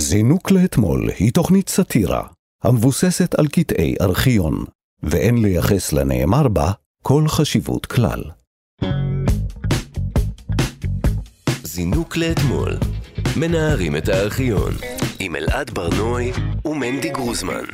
[0.00, 2.22] זינוק לאתמול היא תוכנית סאטירה
[2.64, 4.64] המבוססת על קטעי ארכיון,
[5.02, 8.22] ואין לייחס לנאמר בה כל חשיבות כלל.
[11.62, 12.76] זינוק לאתמול,
[13.36, 14.72] מנערים את הארכיון,
[15.18, 16.32] עם אלעד ברנועי
[16.64, 17.64] ומנדי גרוזמן.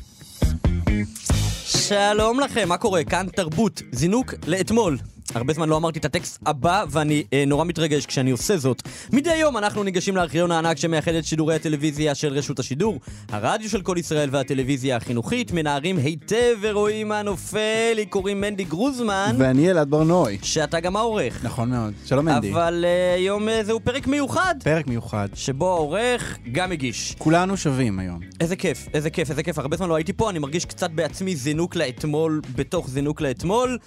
[1.64, 3.04] שלום לכם, מה קורה?
[3.04, 4.98] כאן תרבות, זינוק לאתמול.
[5.34, 8.82] הרבה זמן לא אמרתי את הטקסט הבא, ואני אה, נורא מתרגש כשאני עושה זאת.
[9.12, 13.82] מדי יום אנחנו ניגשים לארכיון הענק שמייחד את שידורי הטלוויזיה של רשות השידור, הרדיו של
[13.82, 19.90] כל ישראל והטלוויזיה החינוכית, מנערים היטב ורואים מה נופל, לי קוראים מנדי גרוזמן, ואני אלעד
[19.90, 20.38] ברנועי.
[20.42, 21.44] שאתה גם העורך.
[21.44, 21.92] נכון מאוד.
[22.04, 22.52] שלום מנדי.
[22.52, 25.28] אבל אה, היום אה, זהו פרק מיוחד, פרק מיוחד.
[25.34, 27.14] שבו העורך גם הגיש.
[27.18, 28.20] כולנו שווים היום.
[28.40, 29.58] איזה כיף, איזה כיף, איזה כיף.
[29.58, 33.78] הרבה זמן לא הייתי פה, אני מרגיש קצת בעצמי זינוק לאתמול, בתוך זינוק לאתמול.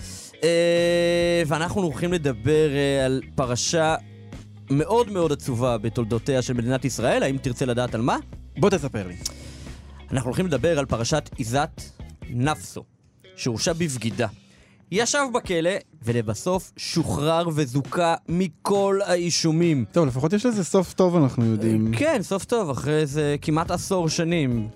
[0.44, 3.96] אה, ואנחנו הולכים לדבר אה, על פרשה
[4.70, 7.24] מאוד מאוד עצובה בתולדותיה של מדינת ישראל.
[7.24, 8.18] האם תרצה לדעת על מה?
[8.58, 9.16] בוא תספר לי.
[10.12, 11.82] אנחנו הולכים לדבר על פרשת עיזת
[12.30, 12.84] נפסו,
[13.36, 14.28] שהורשע בבגידה.
[14.92, 15.70] ישב בכלא,
[16.04, 19.86] ולבסוף שוחרר וזוכה מכל האישומים.
[19.92, 21.92] טוב, לפחות יש לזה סוף טוב, אנחנו יודעים.
[21.98, 24.68] כן, סוף טוב, אחרי איזה כמעט עשור שנים.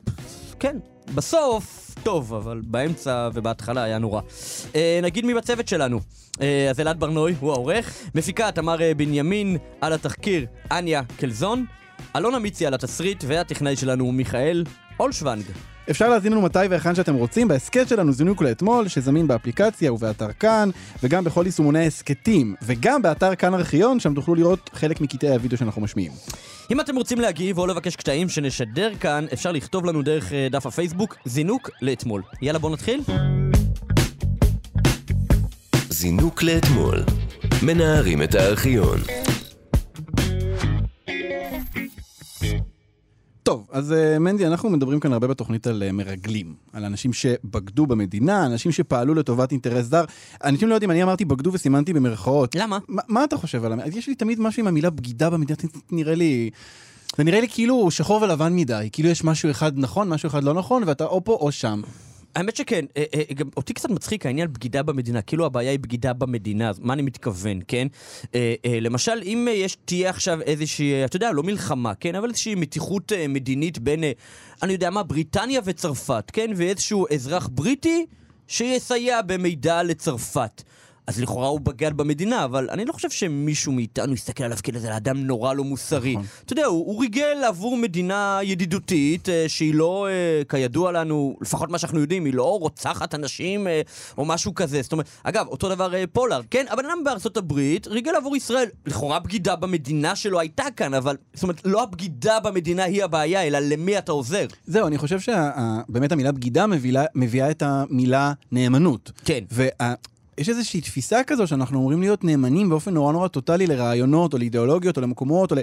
[0.59, 0.77] כן,
[1.15, 4.21] בסוף, טוב, אבל באמצע ובהתחלה היה נורא.
[4.75, 5.99] אה, נגיד מי בצוות שלנו.
[6.41, 7.93] אה, אז אלעד ברנועי, הוא העורך.
[8.15, 11.65] מפיקה תמר אה, בנימין, על התחקיר, אניה קלזון.
[12.15, 14.63] אלונה מיצי על התסריט, והטכנאי שלנו הוא מיכאל
[14.99, 15.43] אולשוונג.
[15.91, 20.69] אפשר להזין לנו מתי והיכן שאתם רוצים בהסכת שלנו זינוק לאתמול, שזמין באפליקציה ובאתר כאן,
[21.03, 25.81] וגם בכל יישומוני ההסכתים, וגם באתר כאן ארכיון, שם תוכלו לראות חלק מקטעי הוידאו שאנחנו
[25.81, 26.11] משמיעים.
[26.71, 30.65] אם אתם רוצים להגיב או לבקש קטעים שנשדר כאן, אפשר לכתוב לנו דרך אה, דף
[30.65, 32.21] הפייסבוק, זינוק לאתמול.
[32.41, 33.01] יאללה, בואו נתחיל.
[35.89, 37.03] זינוק לאתמול,
[37.63, 39.20] מנערים את הארכיון.
[43.43, 47.85] טוב, אז uh, מנדי, אנחנו מדברים כאן הרבה בתוכנית על uh, מרגלים, על אנשים שבגדו
[47.85, 50.05] במדינה, אנשים שפעלו לטובת אינטרס זר.
[50.43, 52.55] אנשים לא יודעים, אני אמרתי בגדו וסימנתי במרכאות.
[52.55, 52.77] למה?
[52.87, 53.79] מה, מה אתה חושב על המ...
[53.93, 55.59] יש לי תמיד משהו עם המילה בגידה במדינה,
[55.91, 56.49] נראה לי...
[57.17, 60.53] זה נראה לי כאילו שחור ולבן מדי, כאילו יש משהו אחד נכון, משהו אחד לא
[60.53, 61.81] נכון, ואתה או פה או שם.
[62.35, 66.13] האמת שכן, אה, אה, גם אותי קצת מצחיק העניין בגידה במדינה, כאילו הבעיה היא בגידה
[66.13, 67.87] במדינה, אז מה אני מתכוון, כן?
[68.35, 72.15] אה, למשל, אם יש, תהיה עכשיו איזושהי, אתה יודע, לא מלחמה, כן?
[72.15, 74.03] אבל איזושהי מתיחות מדינית בין,
[74.63, 76.51] אני יודע מה, בריטניה וצרפת, כן?
[76.55, 78.05] ואיזשהו אזרח בריטי
[78.47, 80.63] שיסייע במידע לצרפת.
[81.07, 84.97] אז לכאורה הוא בגד במדינה, אבל אני לא חושב שמישהו מאיתנו יסתכל עליו כאילו זה
[84.97, 86.11] אדם נורא לא מוסרי.
[86.11, 86.25] נכון.
[86.45, 91.69] אתה יודע, הוא, הוא ריגל עבור מדינה ידידותית, אה, שהיא לא, אה, כידוע לנו, לפחות
[91.69, 93.81] מה שאנחנו יודעים, היא לא רוצחת אנשים אה,
[94.17, 94.81] או משהו כזה.
[94.81, 96.65] זאת אומרת, אגב, אותו דבר אה, פולארד, כן?
[96.69, 98.67] הבן אדם בארצות הברית ריגל עבור ישראל.
[98.85, 103.59] לכאורה בגידה במדינה שלו הייתה כאן, אבל, זאת אומרת, לא הבגידה במדינה היא הבעיה, אלא
[103.59, 104.45] למי אתה עוזר.
[104.67, 109.11] זהו, אני חושב שבאמת המילה בגידה מביאה, מביאה את המילה נאמנות.
[109.25, 109.43] כן.
[109.51, 109.93] וה...
[110.37, 114.97] יש איזושהי תפיסה כזו שאנחנו אמורים להיות נאמנים באופן נורא נורא טוטאלי לרעיונות או לאידיאולוגיות
[114.97, 115.59] או למקומות או ל...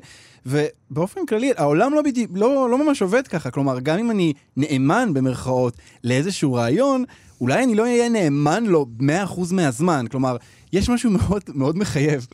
[0.46, 2.26] ובאופן כללי העולם לא, בדי...
[2.34, 7.04] לא, לא ממש עובד ככה, כלומר גם אם אני נאמן במרכאות לאיזשהו רעיון,
[7.40, 9.04] אולי אני לא אהיה נאמן לו 100%
[9.52, 10.36] מהזמן, כלומר
[10.72, 12.26] יש משהו מאוד מאוד מחייב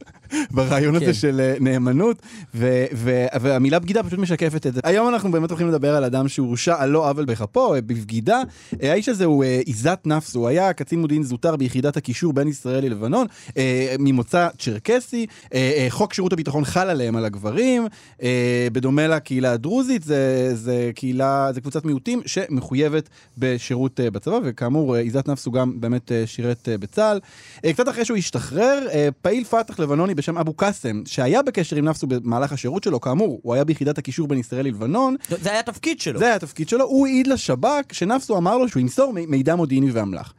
[0.51, 1.03] ברעיון כן.
[1.03, 2.23] הזה של אה, נאמנות,
[2.55, 4.81] ו- ו- והמילה בגידה פשוט משקפת את זה.
[4.85, 8.43] היום אנחנו באמת הולכים לדבר על אדם שהורשע על לא עוול בכפו, אה, בבגידה.
[8.83, 12.85] אה, האיש הזה הוא עיזת נפס, הוא היה קצין מודיעין זוטר ביחידת הקישור בין ישראל
[12.85, 13.27] ללבנון,
[13.99, 15.27] ממוצא צ'רקסי,
[15.89, 17.87] חוק שירות הביטחון חל עליהם על הגברים,
[18.73, 23.09] בדומה לקהילה הדרוזית, זה, זה קהילה, זה קבוצת מיעוטים שמחויבת
[23.39, 27.21] בשירות בצבא, וכאמור, עיזת נפס הוא גם באמת שירת בצה"ל.
[27.73, 32.07] קצת אחרי שהוא השתחרר, אה, פעיל פת"ח לבנוני בשם אבו קאסם, שהיה בקשר עם נפסו
[32.07, 36.19] במהלך השירות שלו, כאמור, הוא היה ביחידת הקישור בין ישראל ללבנון, זה היה התפקיד שלו.
[36.19, 40.33] זה היה התפקיד שלו, הוא העיד לשב"כ שנפסו אמר לו שהוא ימסור מידע מודיעיני ואמל"ח.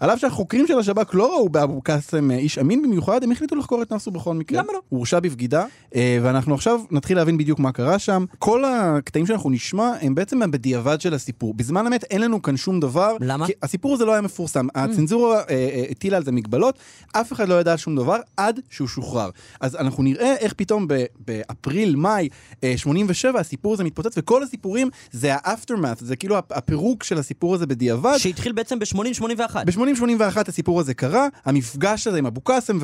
[0.00, 3.56] על אף שהחוקרים של השב"כ לא ראו באבו קאסם אה, איש אמין במיוחד, הם החליטו
[3.56, 4.58] לחקור את נפסו בכל מקרה.
[4.62, 4.80] למה לא?
[4.88, 5.64] הוא הורשע בבגידה,
[5.94, 8.24] אה, ואנחנו עכשיו נתחיל להבין בדיוק מה קרה שם.
[8.38, 11.54] כל הקטעים שאנחנו נשמע הם בעצם בדיעבד של הסיפור.
[11.54, 13.16] בזמן אמת אין לנו כאן שום דבר.
[13.20, 13.46] למה?
[13.46, 14.66] כי הסיפור הזה לא היה מפורסם.
[14.74, 16.78] הצנזורה אה, הטילה על זה מגבלות,
[17.12, 19.30] אף אחד לא ידע שום דבר עד שהוא שוחרר.
[19.60, 22.28] אז אנחנו נראה איך פתאום ב- באפריל, מאי
[22.64, 27.54] אה, 87 הסיפור הזה מתפוצץ, וכל הסיפורים זה האפטרמאט, זה כאילו הפ- הפירוק של הסיפור
[27.54, 28.16] הזה בדיעבד.
[28.18, 29.56] שהתחיל בעצם ב-80-81.
[29.66, 32.78] ב-80-81, ב-80-81 הסיפור הזה קרה, המפגש הזה עם אבו קאסם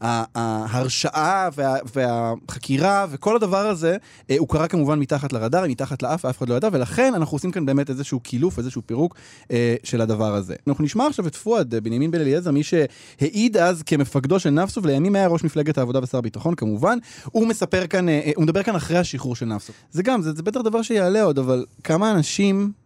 [0.00, 1.48] וההרשעה
[1.94, 3.96] והחקירה וכל הדבר הזה,
[4.30, 7.50] אה, הוא קרה כמובן מתחת לרדאר, מתחת לאף, ואף אחד לא ידע, ולכן אנחנו עושים
[7.50, 9.14] כאן באמת איזשהו קילוף, איזשהו פירוק
[9.50, 10.54] אה, של הדבר הזה.
[10.68, 15.16] אנחנו נשמע עכשיו את פואד, בנימין בן אליעזר, מי שהעיד אז כמפקדו של נפסו, ולימים
[15.16, 16.98] היה ראש מפלגת העבודה ושר הביטחון כמובן.
[17.24, 19.72] הוא מספר כאן, אה, הוא מדבר כאן אחרי השחרור של נפסו.
[19.90, 22.81] זה גם, זה, זה בטח דבר שיעלה עוד, אבל כמה אנשים...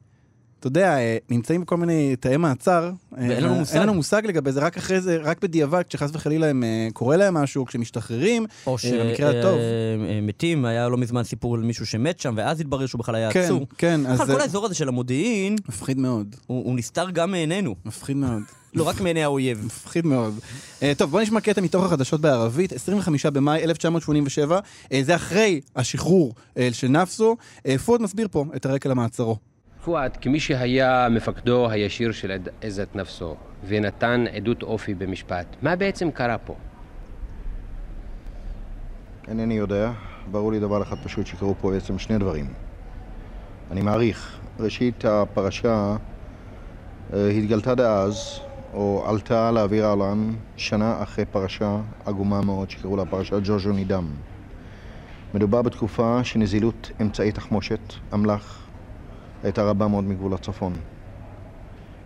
[0.61, 2.91] אתה יודע, אה, נמצאים בכל מיני תאי מעצר.
[3.13, 3.75] ואין אה, לנו מושג.
[3.75, 7.17] אין לנו מושג לגבי זה, רק אחרי זה, רק בדיעבד, כשחס וחלילה הם אה, קורה
[7.17, 9.59] להם משהו, כשמשתחררים, או אה, במקרה הטוב.
[10.23, 13.41] שמתים, היה לא מזמן סיפור על מישהו שמת שם, ואז התברר שהוא בכלל היה כן,
[13.41, 13.67] עצור.
[13.79, 17.75] כן, אז בכלל, כל האזור הזה של המודיעין, מפחיד מאוד, הוא הוא נסתר גם מעינינו,
[17.85, 18.43] מפחיד מאוד.
[18.75, 19.65] לא רק מעיני האויב.
[19.65, 20.35] מפחיד מאוד.
[20.81, 26.35] Uh, טוב, בוא נשמע קטע מתוך החדשות בערבית, 25 במאי 1987, uh, זה אחרי השחרור
[26.35, 27.37] uh, של נפסו.
[27.85, 29.37] פואד מסביר פה את הרקע למעצרו.
[29.87, 33.37] פואד, כמי שהיה מפקדו הישיר של עזת נפסו
[33.67, 36.55] ונתן עדות אופי במשפט, מה בעצם קרה פה?
[39.29, 39.93] אינני יודע,
[40.31, 42.47] ברור לי דבר אחד פשוט שקרו פה בעצם שני דברים.
[43.71, 45.97] אני מעריך, ראשית הפרשה
[47.13, 48.41] אה, התגלתה דאז,
[48.75, 54.07] או עלתה לאוויר העולם, שנה אחרי פרשה עגומה מאוד שקראו לה פרשת ג'וז'ו נידם.
[55.35, 58.66] מדובר בתקופה שנזילות אמצעי תחמושת, אמל"ח,
[59.43, 60.73] הייתה רבה מאוד מגבול הצפון.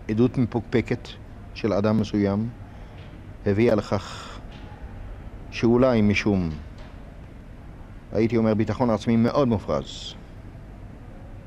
[0.09, 1.07] עדות מפוקפקת
[1.53, 2.49] של אדם מסוים
[3.45, 4.39] הביאה לכך
[5.51, 6.49] שאולי משום
[8.11, 10.13] הייתי אומר ביטחון עצמי מאוד מופרז.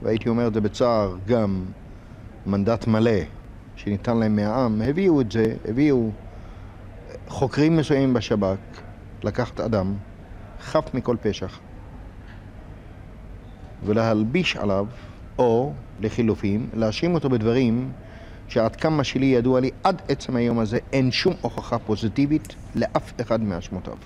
[0.03, 1.65] והייתי אומר את זה בצער, גם
[2.47, 3.21] מנדט מלא
[3.77, 6.11] שניתן להם מהעם, הביאו את זה, הביאו
[7.29, 8.57] חוקרים מסוימים בשב"כ
[9.23, 9.95] לקחת אדם
[10.61, 11.47] חף מכל פשע
[13.85, 14.87] ולהלביש עליו,
[15.39, 17.93] או לחילופין, להאשים אותו בדברים
[18.49, 23.43] שעד כמה שלי ידוע לי, עד עצם היום הזה אין שום הוכחה פוזיטיבית לאף אחד
[23.43, 23.97] מהאשמותיו.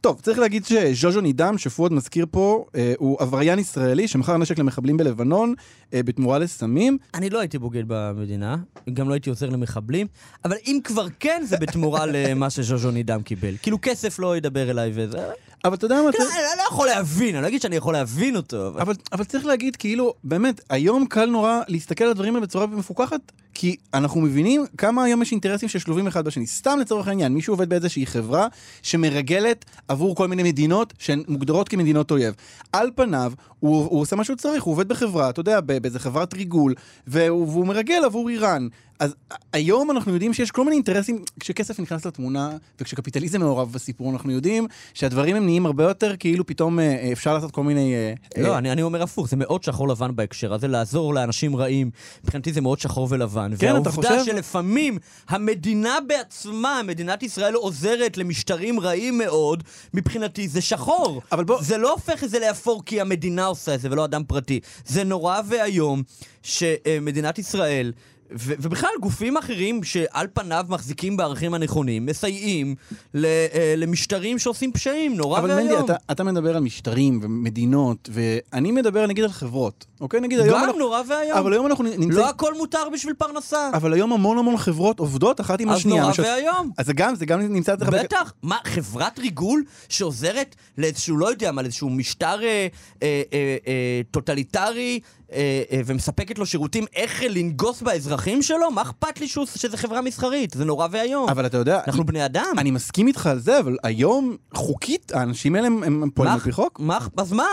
[0.00, 4.96] טוב, צריך להגיד שז'וז'ו נידם, שפואד מזכיר פה, אה, הוא עבריין ישראלי שמכר נשק למחבלים
[4.96, 5.54] בלבנון
[5.94, 6.98] אה, בתמורה לסמים.
[7.14, 8.56] אני לא הייתי בוגד במדינה,
[8.92, 10.06] גם לא הייתי עוזר למחבלים,
[10.44, 13.54] אבל אם כבר כן, זה בתמורה למה שז'וז'ו נידם קיבל.
[13.62, 15.18] כאילו כסף לא ידבר אליי וזה...
[15.64, 16.12] אבל אתה יודע מה...
[16.12, 18.94] צריך- אני לא יכול להבין, אני לא אגיד שאני יכול להבין אותו, אבל...
[19.24, 24.20] צריך להגיד, כאילו, באמת, היום קל נורא להסתכל על הדברים האלה בצורה מפוקחת, כי אנחנו
[24.20, 26.46] מבינים כמה היום יש אינטרסים ששלובים אחד בשני.
[26.46, 28.46] סתם לצורך העניין, מישהו עובד באיזושהי חברה
[28.82, 32.34] שמרגלת עבור כל מיני מדינות שהן מוגדרות כמדינות אויב.
[32.72, 36.34] על פניו, הוא, הוא עושה מה שהוא צריך, הוא עובד בחברה, אתה יודע, באיזה חברת
[36.34, 36.74] ריגול,
[37.06, 38.68] והוא, והוא מרגל עבור איראן.
[39.00, 39.14] אז
[39.52, 44.66] היום אנחנו יודעים שיש כל מיני אינטרסים, כשכסף נכנס לתמונה וכשקפיטליזם מעורב בסיפור, אנחנו יודעים
[44.94, 47.94] שהדברים הם נהיים הרבה יותר כאילו פתאום אה, אה, אפשר לעשות כל מיני...
[47.94, 51.56] אה, לא, אה, אני, אני אומר הפוך, זה מאוד שחור לבן בהקשר הזה, לעזור לאנשים
[51.56, 51.90] רעים.
[52.24, 53.43] מבחינתי זה מאוד שחור ולבן.
[53.58, 54.24] כן, אתה והעובדה חושב?
[54.24, 54.98] שלפעמים
[55.28, 59.62] המדינה בעצמה, מדינת ישראל עוזרת למשטרים רעים מאוד,
[59.94, 61.22] מבחינתי זה שחור.
[61.32, 64.24] אבל בוא- זה לא הופך את זה לאפור כי המדינה עושה את זה ולא אדם
[64.24, 64.60] פרטי.
[64.86, 66.02] זה נורא ואיום
[66.42, 67.92] שמדינת ישראל...
[68.38, 72.74] ו- ובכלל גופים אחרים שעל פניו מחזיקים בערכים הנכונים, מסייעים
[73.14, 75.68] ל- אה, למשטרים שעושים פשעים, נורא אבל ואיום.
[75.68, 80.20] מנדי, אתה, אתה מדבר על משטרים ומדינות, ואני מדבר נגיד על חברות, אוקיי?
[80.20, 80.58] נגיד היום...
[80.58, 81.38] גם אנחנו- נורא ואיום.
[81.38, 82.10] אבל היום אנחנו נמצאים...
[82.10, 83.70] לא הכל מותר בשביל פרנסה.
[83.74, 86.00] אבל היום המון המון חברות עובדות אחת עם אז השנייה.
[86.00, 86.70] נורא משת- ואיום.
[86.78, 88.32] אז זה גם, זה גם נמצא בטח.
[88.42, 92.66] מה, חברת ריגול שעוזרת לאיזשהו, לא יודע מה, לאיזשהו משטר אה,
[93.02, 95.00] אה, אה, אה, טוטליטרי
[95.34, 95.40] אה,
[95.72, 98.70] אה, ומספקת לו שירותים איך לנגוס באזרחים שלו?
[98.70, 100.50] מה אכפת לי שהוא- שזה חברה מסחרית?
[100.54, 101.28] זה נורא ואיום.
[101.28, 102.54] אבל אתה יודע, אנחנו בני אדם.
[102.58, 106.52] אני מסכים איתך על זה, אבל היום, חוקית, האנשים האלה הם- הם פועלים על פי
[106.52, 106.80] חוק?
[106.80, 107.46] מה- אז מה?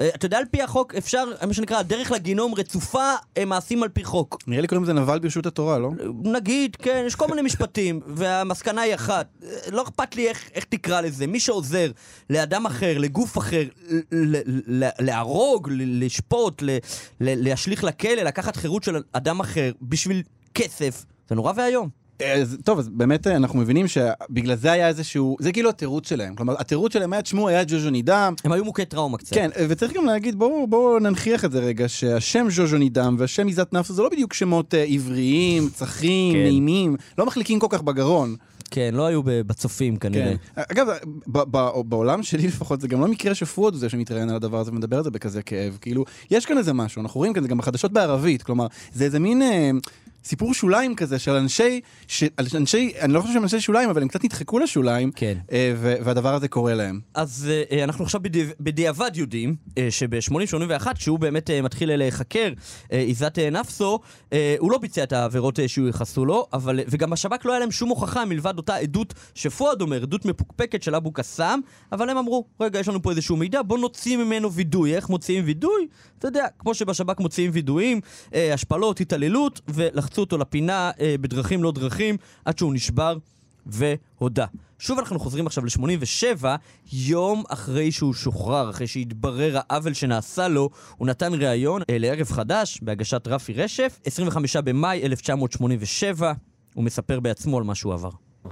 [0.00, 3.88] אה, אתה יודע, על פי החוק אפשר, מה שנקרא, הדרך לגיהנום רצופה אה, מעשים על
[3.88, 4.38] פי חוק.
[4.46, 5.90] נראה לי קוראים לזה נבל ברשות התורה, לא?
[6.24, 9.26] נגיד, כן, יש כל מיני משפטים, והמסקנה היא אחת,
[9.72, 11.90] לא אכפת לי איך, איך תקרא לזה, מי שעוזר
[12.30, 16.70] לאדם אחר, לגוף אחר, ל- ל- ל- להרוג, ל- לשפוט, ל-
[17.20, 20.22] ל- להשליך לכלא, לקחת חירות של אדם אחר בשביל
[20.54, 22.01] כסף, זה נורא ואיום.
[22.20, 26.34] אז, טוב, אז באמת אה, אנחנו מבינים שבגלל זה היה איזשהו, זה כאילו התירוץ שלהם.
[26.34, 28.34] כלומר, התירוץ שלהם היה, תשמעו, היה ג'וז'ו נידם.
[28.44, 29.34] הם היו מוכי טראומה קצת.
[29.34, 33.46] כן, אה, וצריך גם להגיד, בואו בוא ננכיח את זה רגע, שהשם ז'וז'ו נידם והשם
[33.46, 36.42] עיזת נפסו זה לא בדיוק שמות אה, עבריים, צחים, כן.
[36.42, 38.36] נעימים, לא מחליקים כל כך בגרון.
[38.70, 40.34] כן, לא היו בצופים כנראה.
[40.54, 40.62] כן.
[40.70, 40.86] אגב,
[41.26, 44.58] ב- ב- בעולם שלי לפחות, זה גם לא מקרה שפואד הוא זה שמתראיין על הדבר
[44.58, 45.78] הזה ומדבר על זה בכזה כאב.
[45.80, 49.18] כאילו, יש כאן איזה משהו, אנחנו רואים כאן, זה גם בחדשות בערבית, כלומר, זה איזה
[49.18, 49.42] מין...
[49.42, 49.70] אה,
[50.24, 54.08] סיפור שוליים כזה של אנשי, של אנשי, אני לא חושב שהם אנשי שוליים, אבל הם
[54.08, 55.38] קצת נדחקו לשוליים, כן.
[55.52, 57.00] אה, ו- והדבר הזה קורה להם.
[57.14, 62.52] אז אה, אנחנו עכשיו בדיע- בדיעבד יודעים אה, שב-80-81, כשהוא באמת אה, מתחיל אה, להיחקר
[62.92, 63.98] אה, עיזת אה, נפסו,
[64.32, 67.52] אה, הוא לא ביצע את העבירות אה, שהוא ייחסו לו, אבל, אה, וגם בשב"כ לא
[67.52, 71.60] היה להם שום הוכחה מלבד אותה עדות שפואד אומר, עדות מפוקפקת של אבו קסאם,
[71.92, 74.94] אבל הם אמרו, רגע, יש לנו פה איזשהו מידע, בוא נוציא ממנו וידוי.
[74.96, 75.86] איך מוציאים וידוי?
[76.18, 78.00] אתה יודע, כמו שבשב"כ מוציאים וידויים,
[78.34, 79.60] אה, השפלות, התעללות,
[80.12, 83.16] ולחצו אותו לפינה אה, בדרכים לא דרכים, עד שהוא נשבר
[83.66, 84.46] והודה.
[84.78, 86.44] שוב אנחנו חוזרים עכשיו ל-87,
[86.92, 92.78] יום אחרי שהוא שוחרר, אחרי שהתברר העוול שנעשה לו, הוא נתן ראיון אה, לערב חדש
[92.82, 96.32] בהגשת רפי רשף, 25 במאי 1987,
[96.74, 98.10] הוא מספר בעצמו על מה שהוא עבר.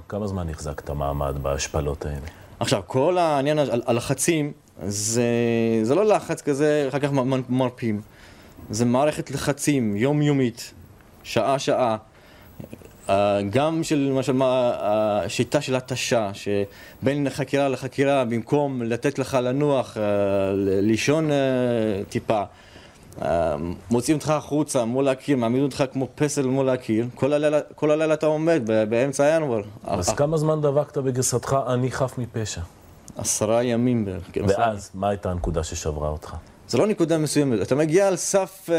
[0.09, 2.27] כמה זמן החזקת מעמד בהשפלות האלה?
[2.59, 4.51] עכשיו, כל העניין על הלחצים,
[4.87, 5.23] זה,
[5.83, 7.09] זה לא לחץ כזה, אחר כך
[7.49, 8.01] מרפים.
[8.69, 10.73] זה מערכת לחצים יומיומית,
[11.23, 11.97] שעה-שעה.
[13.09, 19.97] אה, גם של למשל מה, השיטה של התשה, שבין חקירה לחקירה, במקום לתת לך לנוח,
[19.97, 20.03] אה,
[20.55, 21.37] לישון אה,
[22.09, 22.43] טיפה,
[23.21, 23.55] אה,
[23.91, 28.13] מוציאים אותך החוצה מול הקיר, מעמידים אותך כמו פסל מול הקיר, כל הלילה, כל הלילה
[28.13, 29.61] אתה עומד באמצע ינואר.
[29.83, 32.61] אז אה, כמה זמן דבקת בגרסתך אני חף מפשע?
[33.17, 34.23] עשרה ימים בערך.
[34.33, 36.35] כן, ואז, מה הייתה הנקודה ששברה אותך?
[36.67, 38.75] זה לא נקודה מסוימת, אתה מגיע על סף, אה,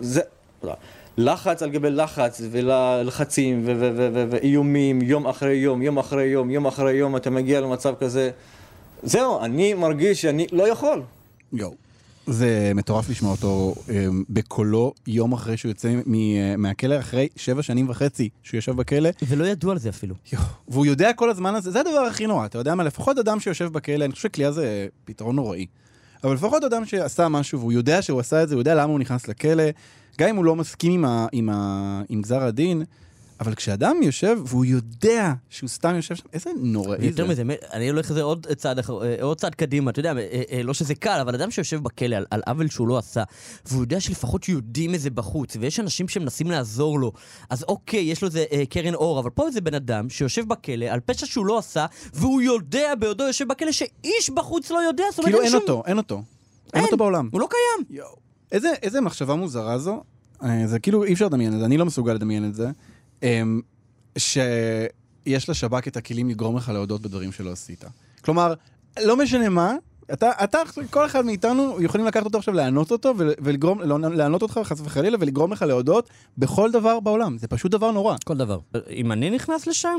[0.00, 0.20] זה,
[0.62, 0.72] לא,
[1.16, 3.62] לחץ על גבי לחץ, ולחצים,
[4.30, 8.30] ואיומים, יום אחרי יום, יום אחרי יום, יום אחרי יום, אתה מגיע למצב כזה,
[9.02, 11.02] זהו, אני מרגיש שאני לא יכול.
[11.52, 11.74] יואו.
[12.26, 17.88] זה מטורף לשמוע אותו אה, בקולו יום אחרי שהוא יוצא מ- מהכלא, אחרי שבע שנים
[17.88, 19.10] וחצי שהוא יושב בכלא.
[19.28, 20.14] ולא ידעו על זה אפילו.
[20.68, 23.72] והוא יודע כל הזמן הזה, זה הדבר הכי נורא, אתה יודע מה, לפחות אדם שיושב
[23.72, 25.66] בכלא, אני חושב שכליאה זה פתרון נוראי.
[26.24, 28.98] אבל לפחות אדם שעשה משהו והוא יודע שהוא עשה את זה, הוא יודע למה הוא
[28.98, 29.64] נכנס לכלא,
[30.20, 32.82] גם אם הוא לא מסכים עם, ה, עם, ה, עם גזר הדין,
[33.40, 37.06] אבל כשאדם יושב והוא יודע שהוא סתם יושב שם, איזה נוראי זה.
[37.06, 40.62] יותר מזה, אני הולך לזה עוד צעד, אה, עוד צעד קדימה, אתה יודע, אה, אה,
[40.62, 43.22] לא שזה קל, אבל אדם שיושב בכלא על, על עוול שהוא לא עשה,
[43.66, 47.12] והוא יודע שלפחות יודעים את זה בחוץ, ויש אנשים שמנסים לעזור לו,
[47.50, 50.86] אז אוקיי, יש לו איזה אה, קרן אור, אבל פה איזה בן אדם שיושב בכלא
[50.86, 55.18] על פשע שהוא לא עשה, והוא יודע בעודו יושב בכלא שאיש בחוץ לא יודע, זאת
[55.18, 56.14] אומרת, כאילו אין שום- אותו, אין אותו.
[56.16, 56.24] אין
[56.74, 56.84] אין.
[56.84, 57.28] אותו בעולם.
[57.32, 57.98] הוא לא קיים.
[57.98, 58.16] יואו.
[58.52, 60.02] איזה, איזה מחשבה מוזרה זו,
[60.66, 62.70] זה כאילו אי אפשר לדמיין את זה, אני לא מסוגל לדמיין את זה,
[63.22, 63.60] אמ,
[64.18, 67.84] שיש לשב"כ את הכלים לגרום לך להודות בדברים שלא עשית.
[68.24, 68.54] כלומר,
[69.04, 69.74] לא משנה מה,
[70.12, 70.58] אתה, אתה,
[70.90, 74.80] כל אחד מאיתנו, יכולים לקחת אותו עכשיו, לענות אותו, ול- ולגרום, לא, לענות אותך חס
[74.84, 77.38] וחלילה, ולגרום לך להודות בכל דבר בעולם.
[77.38, 78.16] זה פשוט דבר נורא.
[78.24, 78.58] כל דבר.
[78.90, 79.96] אם אני נכנס לשם,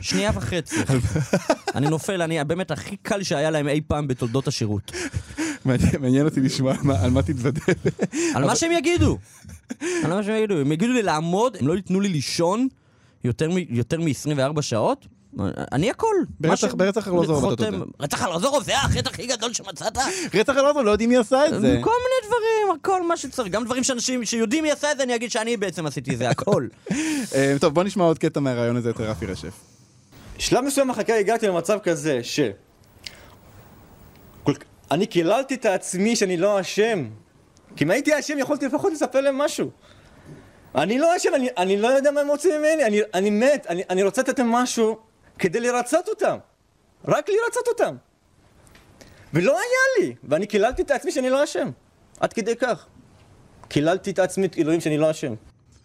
[0.00, 0.76] שנייה וחצי.
[1.74, 4.92] אני נופל, אני באמת הכי קל שהיה להם אי פעם בתולדות השירות.
[6.00, 7.60] מעניין אותי לשמוע מה- על מה תתוודא.
[8.34, 9.18] על מה שהם יגידו.
[10.04, 10.54] על מה שהם יגידו.
[10.60, 12.68] הם יגידו לי לעמוד, הם לא ייתנו לי לישון
[13.24, 15.06] יותר מ- יותר מ-24 שעות.
[15.72, 16.14] אני הכל.
[16.40, 16.74] ברצח-
[17.08, 17.84] ארלוזורוב אתה תודה.
[18.00, 19.98] רצח ארלוזורוב זה החטא הכי גדול שמצאת?
[20.34, 21.78] רצח אלעזר, לא יודעים מי עשה את זה.
[21.84, 23.48] כל מיני דברים, הכל מה שצריך.
[23.52, 26.66] גם דברים שאנשים שיודעים מי עשה את זה, אני אגיד שאני בעצם עשיתי זה, הכל.
[27.34, 29.52] אה, טוב, בוא נשמע עוד קטע מהרעיון הזה אצל רפי רשף.
[30.38, 32.40] שלב מסוים בחקירה הגעתי למצב כזה, ש...
[34.92, 37.08] אני קיללתי את עצמי שאני לא אשם.
[37.76, 39.70] כי אם הייתי אשם יכולתי לפחות לספר להם משהו.
[40.74, 43.82] אני לא אשם, אני, אני לא יודע מה הם רוצים ממני, אני, אני מת, אני,
[43.90, 44.98] אני רוצה לתת להם משהו
[45.38, 46.38] כדי לרצות אותם.
[47.08, 47.96] רק לרצות אותם.
[49.34, 51.70] ולא היה לי, ואני קיללתי את עצמי שאני לא אשם.
[52.20, 52.86] עד כדי כך.
[53.68, 55.34] קיללתי את עצמי, אלוהים, שאני לא אשם.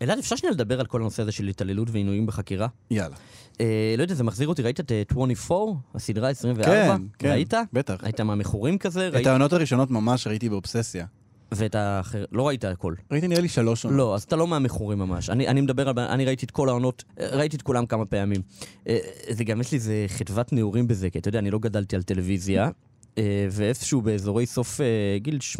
[0.02, 2.68] אלעד, אפשר שנייה לדבר על כל הנושא הזה של התעללות ועינויים בחקירה?
[2.92, 3.16] יאללה.
[3.62, 5.72] אה, לא יודע, זה מחזיר אותי, ראית את אה, 24?
[5.96, 6.72] הסדרה 24?
[6.98, 7.54] כן, כן, ראית?
[7.74, 7.96] בטח.
[8.04, 9.08] היית מהמכורים כזה?
[9.08, 11.06] את ראית- העונות הראשונות ממש ראיתי באובססיה.
[11.52, 12.26] ואת האחר...
[12.32, 12.94] לא ראית הכל.
[13.12, 13.98] ראיתי נראה לי שלוש עונות.
[13.98, 15.30] לא, אז אתה לא מהמכורים ממש.
[15.30, 16.00] אני, אני מדבר על...
[16.00, 18.42] אני ראיתי את כל העונות, אה, ראיתי את כולם כמה פעמים.
[18.88, 18.98] אה,
[19.30, 22.04] זה גם, יש לי איזה חדוות נעורים בזה, כי אתה יודע, אני לא גדלתי על
[22.04, 22.70] טלוויזיה.
[23.18, 24.86] אה, ואיפשהו באזורי סוף אה,
[25.20, 25.40] גיל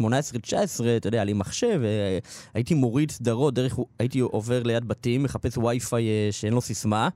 [0.96, 2.18] אתה יודע, היה לי מחשב, אה,
[2.54, 7.08] הייתי מוריד סדרות, דרך, הייתי עובר ליד בתים, מחפש וי-פיי שאין לו סיסמה,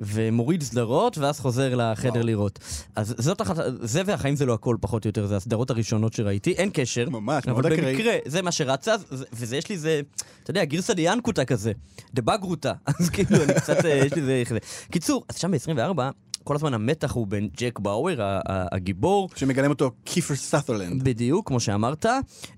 [0.00, 2.26] ומוריד סדרות, ואז חוזר לחדר וואו.
[2.26, 2.58] לראות.
[2.96, 6.52] אז זאת אחת, זה והחיים זה לא הכל, פחות או יותר, זה הסדרות הראשונות שראיתי,
[6.52, 7.08] אין קשר.
[7.10, 7.92] ממש, מאוד אבל אקראי.
[7.94, 10.00] במקרה, זה מה שרצה, זה- וזה יש לי איזה,
[10.42, 11.72] אתה יודע, גרסא דיאנקותא כזה,
[12.14, 14.44] דבגרוטה, אז כאילו, אני קצת, יש לי.
[14.46, 14.58] כזה.
[14.90, 16.00] קיצור, אז שם ב-24,
[16.48, 18.38] כל הזמן המתח הוא בין ג'ק באואר,
[18.72, 21.02] הגיבור, שמגלם אותו קיפר סאת'רלנד.
[21.02, 22.06] בדיוק, כמו שאמרת,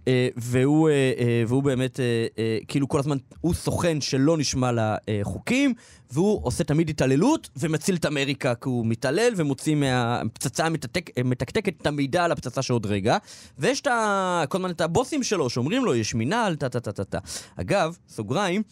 [0.09, 2.01] אה, והוא, אה, אה, והוא באמת,
[2.69, 4.71] כאילו כל הזמן, הוא סוכן שלא נשמע
[5.09, 5.75] לחוקים,
[6.13, 11.87] והוא עושה תמיד התעללות ומציל את אמריקה, כי הוא מתעלל ומוציא מהפצצה המתקתק- מתקתקת את
[11.87, 13.17] המידע על הפצצה שעוד רגע,
[13.59, 14.45] ויש את ה...
[14.49, 17.19] כל הזמן את הבוסים שלו שאומרים לו, יש מינהל, טה טה טה טה טה.
[17.57, 18.63] אגב, סוגריים,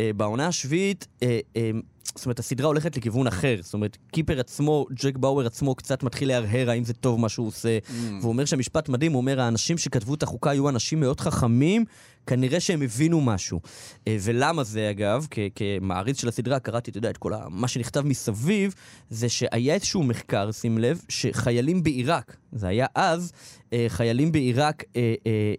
[0.00, 1.70] אה, בעונה השביעית, אה, אה,
[2.16, 3.56] זאת אומרת, הסדרה הולכת לכיוון אחר.
[3.60, 7.46] זאת אומרת, קיפר עצמו, ג'ק באואר עצמו קצת מתחיל להרהר האם זה טוב מה שהוא
[7.46, 7.78] עושה.
[7.78, 7.92] Mm.
[8.20, 11.84] והוא אומר שהמשפט מדהים, הוא אומר, האנשים שכתבו את החוקה היו אנשים מאוד חכמים,
[12.26, 13.60] כנראה שהם הבינו משהו.
[14.08, 17.68] אה, ולמה זה, אגב, כ- כמעריץ של הסדרה, קראתי, אתה יודע, את כל ה- מה
[17.68, 18.74] שנכתב מסביב,
[19.10, 23.32] זה שהיה איזשהו מחקר, שים לב, שחיילים בעיראק, זה היה אז,
[23.72, 25.14] אה, חיילים בעיראק אה,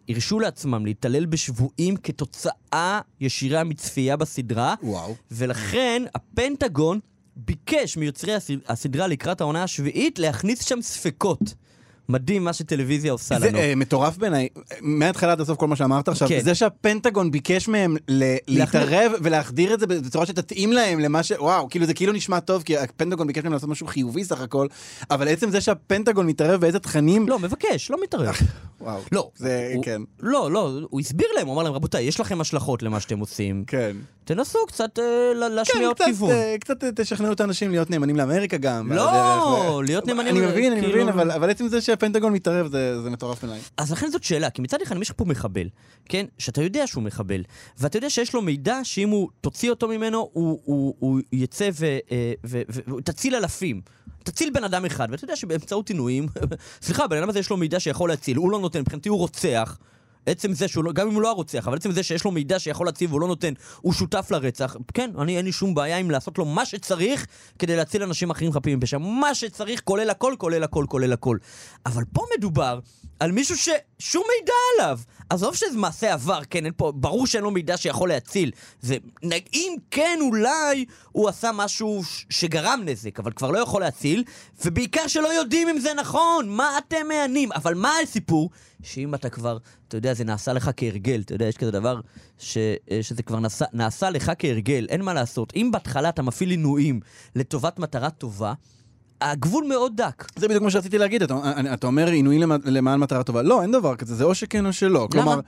[0.10, 5.16] הרשו לעצמם להתעלל בשבויים כתוצאה ישירה מצפייה בסדרה, וואו.
[5.32, 7.00] ולכן הפנטגון
[7.36, 11.42] ביקש מיוצרי הסד- הסדרה לקראת העונה השביעית להכניס שם ספקות.
[12.10, 13.58] מדהים מה שטלוויזיה עושה זה לנו.
[13.58, 14.48] אה, מטורף בעיניי,
[14.82, 16.40] מההתחלה עד הסוף כל מה שאמרת עכשיו, כן.
[16.44, 21.32] זה שהפנטגון ביקש מהם ל- להתערב ולהחדיר את זה בצורה שתתאים להם למה ש...
[21.40, 24.68] וואו, כאילו זה כאילו נשמע טוב, כי הפנטגון ביקש מהם לעשות משהו חיובי סך הכל,
[25.12, 27.28] אבל עצם זה שהפנטגון מתערב באיזה תכנים...
[27.30, 28.36] לא, מבקש, לא מתערב.
[28.82, 29.00] וואו.
[29.12, 29.30] לא.
[29.38, 30.02] זה, הוא- כן.
[30.20, 33.64] לא, לא, הוא הסביר להם, הוא אמר להם, רבותיי, יש לכם השלכות למה שאתם עושים.
[33.68, 33.96] כן.
[34.26, 35.04] תנסו קצת אה,
[35.36, 36.32] ל- להשמיע כן, עוד קצת, כיוון.
[36.32, 38.92] אה, קצת אה, תשכנעו את האנשים להיות נאמנים לאמריקה גם.
[38.92, 43.02] לא, להיות נאמנים אני מבין, אני כאילו- מבין, אבל אבל עצם זה שהפנטגון מתערב זה
[43.02, 43.62] זה מטורף בעיניי.
[43.78, 45.70] אז לכן זאת שאלה, כי מצד אחד אם יש לך פה מחבל,
[46.06, 46.26] כן?
[46.38, 47.44] שאתה יודע שהוא מחבל,
[47.78, 51.86] ואתה יודע שיש לו מידע שאם הוא תוציא אותו ממנו, הוא, הוא, הוא יצא ו...
[52.12, 53.82] אה, ותציל אלפים.
[54.24, 56.28] תציל בן אדם אחד, ואתה יודע שבאמצעות עינויים,
[56.86, 59.78] סליחה, בן אדם הזה יש לו מידע שיכול להציל, הוא לא נותן, מבחינתי הוא רוצח.
[60.26, 62.60] עצם זה שהוא לא, גם אם הוא לא הרוצח, אבל עצם זה שיש לו מידע
[62.60, 64.76] שיכול להציל והוא לא נותן, הוא שותף לרצח.
[64.94, 67.26] כן, אני אין לי שום בעיה עם לעשות לו מה שצריך
[67.60, 68.98] כדי להציל אנשים אחרים חפים מפשע.
[68.98, 71.38] מה שצריך, כולל הכל, כולל הכל, כולל הכל.
[71.86, 72.80] אבל פה מדובר
[73.20, 75.00] על מישהו ששום מידע עליו.
[75.30, 78.52] עזוב שזה מעשה עבר, כן, אין פה, ברור שאין לו מידע שיכול להציל.
[78.82, 78.98] זה,
[79.54, 84.24] אם כן, אולי הוא עשה משהו ש- שגרם נזק, אבל כבר לא יכול להציל,
[84.66, 87.52] ובעיקר שלא יודעים אם זה נכון, מה אתם מהנים.
[87.52, 88.50] אבל מה הסיפור?
[88.84, 89.58] שאם אתה כבר,
[89.88, 92.00] אתה יודע, זה נעשה לך כהרגל, אתה יודע, יש כזה דבר
[92.40, 92.58] ש,
[92.92, 95.54] אה, שזה כבר נעשה, נעשה לך כהרגל, אין מה לעשות.
[95.56, 97.00] אם בהתחלה אתה מפעיל עינויים
[97.36, 98.54] לטובת מטרה טובה,
[99.22, 100.26] הגבול מאוד דק.
[100.36, 101.36] זה בדיוק מה שרציתי להגיד, אתה,
[101.74, 103.42] אתה אומר עינויים למע- למען מטרה טובה.
[103.42, 105.08] לא, אין דבר כזה, זה או שכן או שלא.
[105.12, 105.40] כלומר,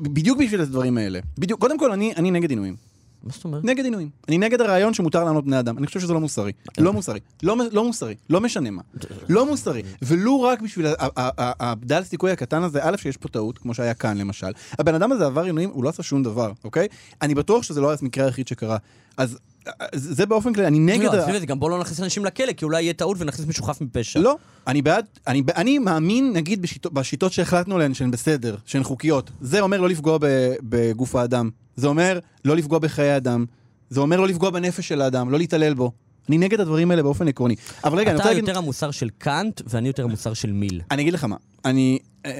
[0.00, 1.20] בדיוק בשביל הדברים האלה.
[1.38, 2.76] בדיוק, קודם כל, אני, אני נגד עינויים.
[3.22, 3.64] מה זאת אומרת?
[3.64, 4.08] נגד עינויים.
[4.28, 5.78] אני נגד הרעיון שמותר לענות בני אדם.
[5.78, 6.52] אני חושב שזה לא מוסרי.
[6.78, 7.20] לא מוסרי.
[7.42, 8.14] לא, לא מוסרי.
[8.30, 8.82] לא משנה מה.
[9.28, 9.82] לא מוסרי.
[10.02, 10.86] ולו רק בשביל
[11.36, 14.50] הבדל סיכוי הקטן הזה, א', שיש פה טעות, כמו שהיה כאן למשל.
[14.78, 16.88] הבן אדם הזה עבר עינויים, הוא לא עשה שום דבר, אוקיי?
[17.22, 18.76] אני בטוח שזה לא המקרה היחיד שקרה.
[19.16, 19.38] אז
[19.94, 21.04] זה באופן כללי, אני נגד...
[21.04, 23.46] לא, עזבי את זה, גם בוא לא נכניס אנשים לכלא, כי אולי יהיה טעות ונכניס
[23.46, 24.20] מישהו חף מפשע.
[24.20, 24.36] לא,
[24.66, 29.30] אני בעד, אני, אני מאמין, נגיד, בשיטות, בשיטות שהחלטנו עליהן, שהן בסדר, שהן חוקיות.
[29.40, 30.26] זה אומר לא לפגוע ב,
[30.62, 31.50] בגוף האדם.
[31.76, 33.44] זה אומר לא לפגוע בחיי אדם.
[33.90, 35.92] זה אומר לא לפגוע בנפש של האדם, לא להתעלל בו.
[36.28, 37.56] אני נגד הדברים האלה באופן עקרוני.
[37.84, 38.48] אבל רגע, אני אתה רוצה להגיד...
[38.48, 40.80] יותר המוסר של קאנט, ואני יותר המוסר של מיל.
[40.90, 42.32] אני אגיד לך מה, אני, אה,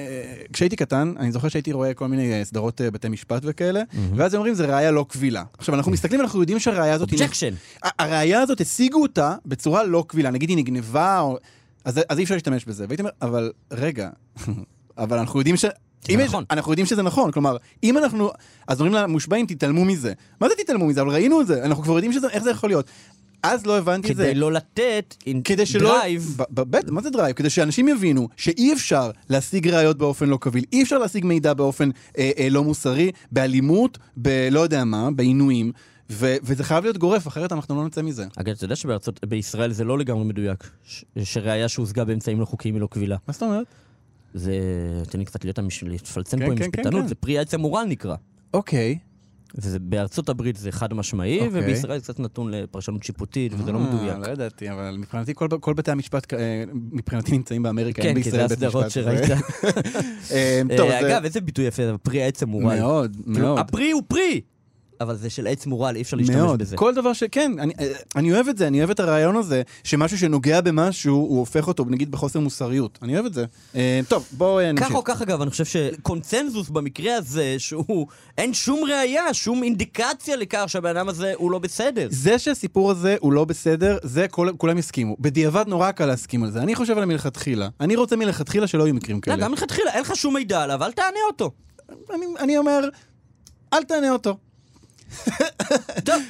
[0.53, 3.81] כשהייתי קטן, אני זוכר שהייתי רואה כל מיני אה, סדרות אה, בתי משפט וכאלה,
[4.15, 5.43] ואז הם אומרים זה ראייה לא קבילה.
[5.57, 7.11] עכשיו, אנחנו מסתכלים ואנחנו יודעים שהראייה הזאת...
[7.11, 7.53] objection.
[7.83, 11.37] הראייה הזאת, השיגו אותה בצורה לא קבילה, נגיד היא נגנבה, או...
[11.85, 12.85] אז, אז אי אפשר להשתמש בזה.
[12.87, 14.09] והייתי אומר, אבל רגע,
[14.97, 15.65] אבל אנחנו יודעים ש...
[16.09, 16.43] אם יש, נכון.
[16.51, 18.31] אנחנו יודעים שזה נכון, כלומר, אם אנחנו,
[18.67, 20.13] אז אומרים למושבעים, תתעלמו מזה.
[20.39, 21.01] מה זה תתעלמו מזה?
[21.01, 22.87] אבל ראינו את זה, אנחנו כבר יודעים שזה, איך זה יכול להיות.
[23.43, 24.23] אז לא הבנתי את זה.
[24.23, 25.89] כדי לא לתת כדי שלא...
[25.89, 26.37] drive.
[26.49, 27.35] בטח, מה זה drive?
[27.35, 31.89] כדי שאנשים יבינו שאי אפשר להשיג ראיות באופן לא קביל, אי אפשר להשיג מידע באופן
[32.17, 35.71] אה, אה, לא מוסרי, באלימות, בלא יודע מה, בעינויים,
[36.11, 38.25] ו- וזה חייב להיות גורף, אחרת אנחנו לא נצא מזה.
[38.35, 40.69] אגב, אתה יודע שבארצות, בישראל זה לא לגמרי מדויק.
[40.83, 43.17] ש- שראיה שהושגה באמצעים לא חוקיים היא לא קבילה.
[43.27, 43.67] מה זאת אומרת?
[44.33, 44.53] זה...
[45.09, 45.59] תן לי קצת להיות.
[45.83, 47.07] להתפלצן כן, פה עם כן, כן, משפטנות, כן.
[47.07, 48.15] זה פרי העץ המורעל נקרא.
[48.53, 48.97] אוקיי.
[49.55, 51.61] ובארצות הברית זה חד משמעי, אוקיי.
[51.63, 54.27] ובישראל זה קצת נתון לפרשנות שיפוטית, וזה לא אה, מדויק.
[54.27, 58.45] לא ידעתי, אבל מבחינתי כל, כל בתי המשפט אה, מבחינתי נמצאים באמריקה, כן, כי זה
[58.45, 58.91] הסדרות.
[58.91, 59.23] שראית.
[60.31, 62.79] אה, טוב, זה- אגב, איזה ביטוי יפה, זה פרי העץ המורל.
[62.79, 63.59] מאוד, כאילו, מאוד.
[63.59, 64.41] הפרי הוא פרי!
[65.01, 66.59] אבל זה של עץ מורל, אי אפשר להשתמש מאוד.
[66.59, 66.77] בזה.
[66.77, 70.17] כל דבר שכן, אני, אה, אני אוהב את זה, אני אוהב את הרעיון הזה, שמשהו
[70.17, 72.99] שנוגע במשהו, הוא הופך אותו, נגיד, בחוסר מוסריות.
[73.01, 73.45] אני אוהב את זה.
[73.75, 74.87] אה, טוב, בואו אה, נמשיך.
[74.87, 80.35] כך או כך, אגב, אני חושב שקונצנזוס במקרה הזה, שהוא, אין שום ראייה, שום אינדיקציה
[80.35, 82.07] לכך שהבן אדם הזה הוא לא בסדר.
[82.11, 85.15] זה שהסיפור הזה הוא לא בסדר, זה כל, כולם יסכימו.
[85.19, 86.61] בדיעבד נורא קל להסכים על זה.
[86.61, 87.69] אני חושב על מלכתחילה.
[87.79, 89.37] אני רוצה מלכתחילה שלא יהיו מקרים לא, כאלה.
[89.37, 91.51] גם מלכתחילה, אין לך שום מידע עליו, אל תענה אותו.
[92.09, 92.89] אני, אני אומר,
[93.73, 94.37] אל תענה אותו.
[96.05, 96.21] טוב.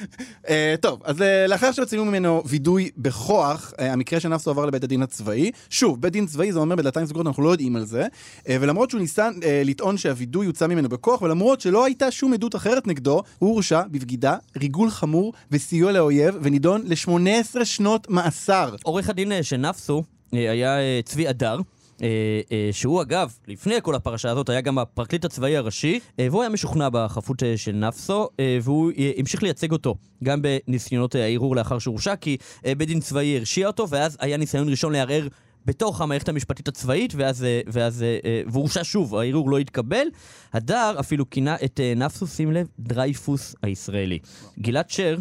[0.48, 4.84] אה, טוב, אז אה, לאחר שמצלמים ממנו וידוי בכוח, אה, המקרה של נפסו עבר לבית
[4.84, 5.50] הדין הצבאי.
[5.70, 8.06] שוב, בית דין צבאי זה אומר בדלתיים סגורות, אנחנו לא יודעים על זה.
[8.48, 9.28] ולמרות שהוא ניסה
[9.64, 14.36] לטעון שהווידוי יוצא ממנו בכוח, ולמרות שלא הייתה שום עדות אחרת נגדו, הוא הורשע בבגידה,
[14.56, 18.74] ריגול חמור וסיוע לאויב, ונידון ל-18 שנות מאסר.
[18.82, 20.02] עורך הדין שנפסו
[20.34, 21.58] אה, היה צבי אדר.
[22.02, 22.08] אה,
[22.52, 26.48] אה, שהוא אגב, לפני כל הפרשה הזאת, היה גם הפרקליט הצבאי הראשי, אה, והוא היה
[26.48, 28.28] משוכנע בחפות של נפסו,
[28.62, 33.88] והוא המשיך לייצג אותו גם בניסיונות הערעור לאחר שהורשע, כי בית דין צבאי הרשיע אותו,
[33.88, 35.28] ואז היה ניסיון ראשון לערער
[35.66, 38.04] בתוך המערכת המשפטית הצבאית, ואז, ואז
[38.46, 40.06] והורשע שוב, הערעור לא התקבל.
[40.52, 44.18] הדר אפילו כינה את נפסו, שים לב, דרייפוס הישראלי.
[44.58, 45.18] גלעד שר,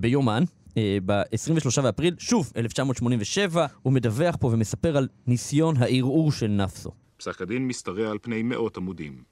[0.00, 0.44] ביומן,
[1.04, 6.90] ב-23 באפריל, שוב, 1987, הוא מדווח פה ומספר על ניסיון הערעור של נפסו.
[7.16, 9.22] פסק הדין משתרע על פני מאות עמודים.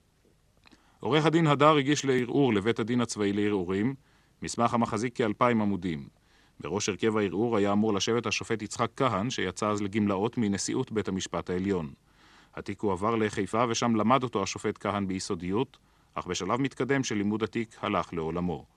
[1.00, 3.94] עורך הדין הדר הגיש לערעור לבית הדין הצבאי לערעורים,
[4.42, 6.08] מסמך המחזיק כאלפיים עמודים.
[6.60, 11.50] בראש הרכב הערעור היה אמור לשבת השופט יצחק כהן, שיצא אז לגמלאות מנשיאות בית המשפט
[11.50, 11.92] העליון.
[12.54, 15.78] התיק הועבר לחיפה ושם למד אותו השופט כהן ביסודיות,
[16.14, 18.73] אך בשלב מתקדם של לימוד התיק הלך לעולמו.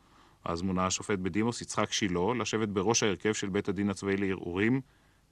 [0.47, 4.81] אז מונה השופט בדימוס יצחק שילה לשבת בראש ההרכב של בית הדין הצבאי לערעורים,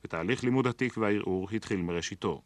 [0.05, 2.41] ותהליך לימוד התיק והערעור התחיל מראשיתו.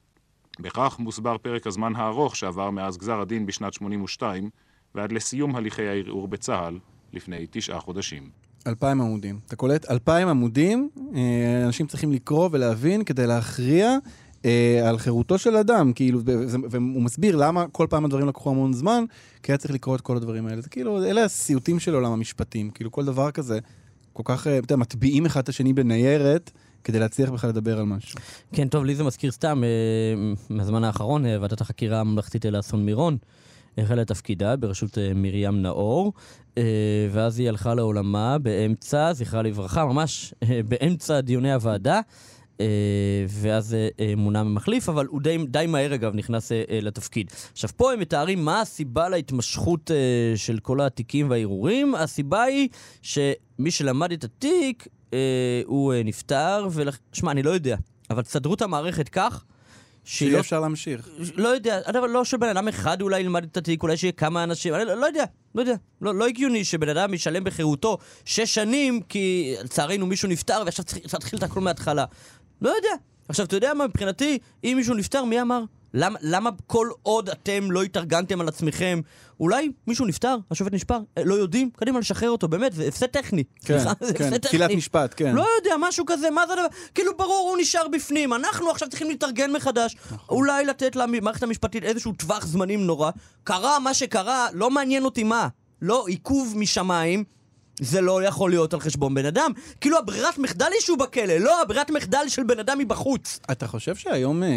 [0.59, 4.49] בכך מוסבר פרק הזמן הארוך שעבר מאז גזר הדין בשנת 82
[4.95, 6.79] ועד לסיום הליכי הערעור בצה"ל
[7.13, 8.29] לפני תשעה חודשים.
[8.67, 9.39] אלפיים עמודים.
[9.47, 9.91] אתה קולט?
[9.91, 13.97] אלפיים עמודים, אה, אנשים צריכים לקרוא ולהבין כדי להכריע
[14.83, 16.19] על חירותו של אדם, כאילו,
[16.69, 19.03] והוא מסביר למה כל פעם הדברים לקחו המון זמן,
[19.43, 20.61] כי היה צריך לקרוא את כל הדברים האלה.
[20.61, 23.59] זה כאילו, אלה הסיוטים של עולם המשפטים, כאילו כל דבר כזה,
[24.13, 26.51] כל כך, אה, אתה יודע, מטביעים אחד את השני בניירת.
[26.83, 28.19] כדי להצליח בכלל לדבר על משהו.
[28.53, 32.85] כן, טוב, לי זה מזכיר סתם, אה, מהזמן האחרון, אה, ועדת החקירה הממלכתית אל אסון
[32.85, 33.17] מירון
[33.77, 36.13] החלה תפקידה בראשות אה, מרים נאור,
[36.57, 36.63] אה,
[37.11, 42.01] ואז היא הלכה לעולמה באמצע, זכרה לברכה, ממש אה, באמצע דיוני הוועדה.
[42.61, 42.65] אה,
[43.29, 47.31] ואז אה, אה, מונה ממחליף, אבל הוא די, די מהר אגב נכנס לתפקיד.
[47.51, 49.91] עכשיו פה הם מתארים מה הסיבה להתמשכות
[50.35, 51.95] של כל התיקים והערעורים.
[51.95, 52.69] הסיבה היא
[53.01, 54.87] שמי שלמד את התיק,
[55.65, 57.77] הוא נפטר, ושמע, אני לא יודע,
[58.09, 59.43] אבל תסדרו את המערכת כך
[60.03, 61.09] שיהיה לא אפשר להמשיך.
[61.35, 64.73] לא יודע, אבל לא שבן אדם אחד אולי ילמד את התיק, אולי שיהיה כמה אנשים,
[64.75, 65.23] אני לא, לא יודע,
[65.55, 65.75] לא יודע.
[66.01, 71.13] לא, לא הגיוני שבן אדם ישלם בחירותו שש שנים, כי לצערנו מישהו נפטר ועכשיו צריך
[71.13, 72.05] להתחיל את הכל מההתחלה.
[72.61, 72.95] לא יודע.
[73.29, 75.63] עכשיו, אתה יודע מה, מבחינתי, אם מישהו נפטר, מי אמר?
[75.93, 79.01] למה, למה כל עוד אתם לא התארגנתם על עצמכם?
[79.39, 83.43] אולי מישהו נפטר, השופט נשפר, אה, לא יודעים, קדימה לשחרר אותו, באמת, זה הפסד טכני.
[83.65, 83.77] כן,
[84.17, 84.71] כן, תחילת.
[84.71, 85.35] משפט, כן.
[85.35, 86.65] לא יודע, משהו כזה, מה זה הדבר?
[86.95, 88.33] כאילו, ברור, הוא נשאר בפנים.
[88.33, 89.95] אנחנו עכשיו צריכים להתארגן מחדש.
[89.95, 90.17] נכון.
[90.29, 93.11] אולי לתת למערכת המשפטית איזשהו טווח זמנים נורא.
[93.43, 95.47] קרה מה שקרה, לא מעניין אותי מה.
[95.81, 97.23] לא, עיכוב משמיים.
[97.79, 99.51] זה לא יכול להיות על חשבון בן אדם.
[99.81, 103.39] כאילו הברירת מחדל היא שהוא בכלא, לא הברירת מחדל של בן אדם מבחוץ.
[103.51, 104.49] אתה חושב שהיום, אה,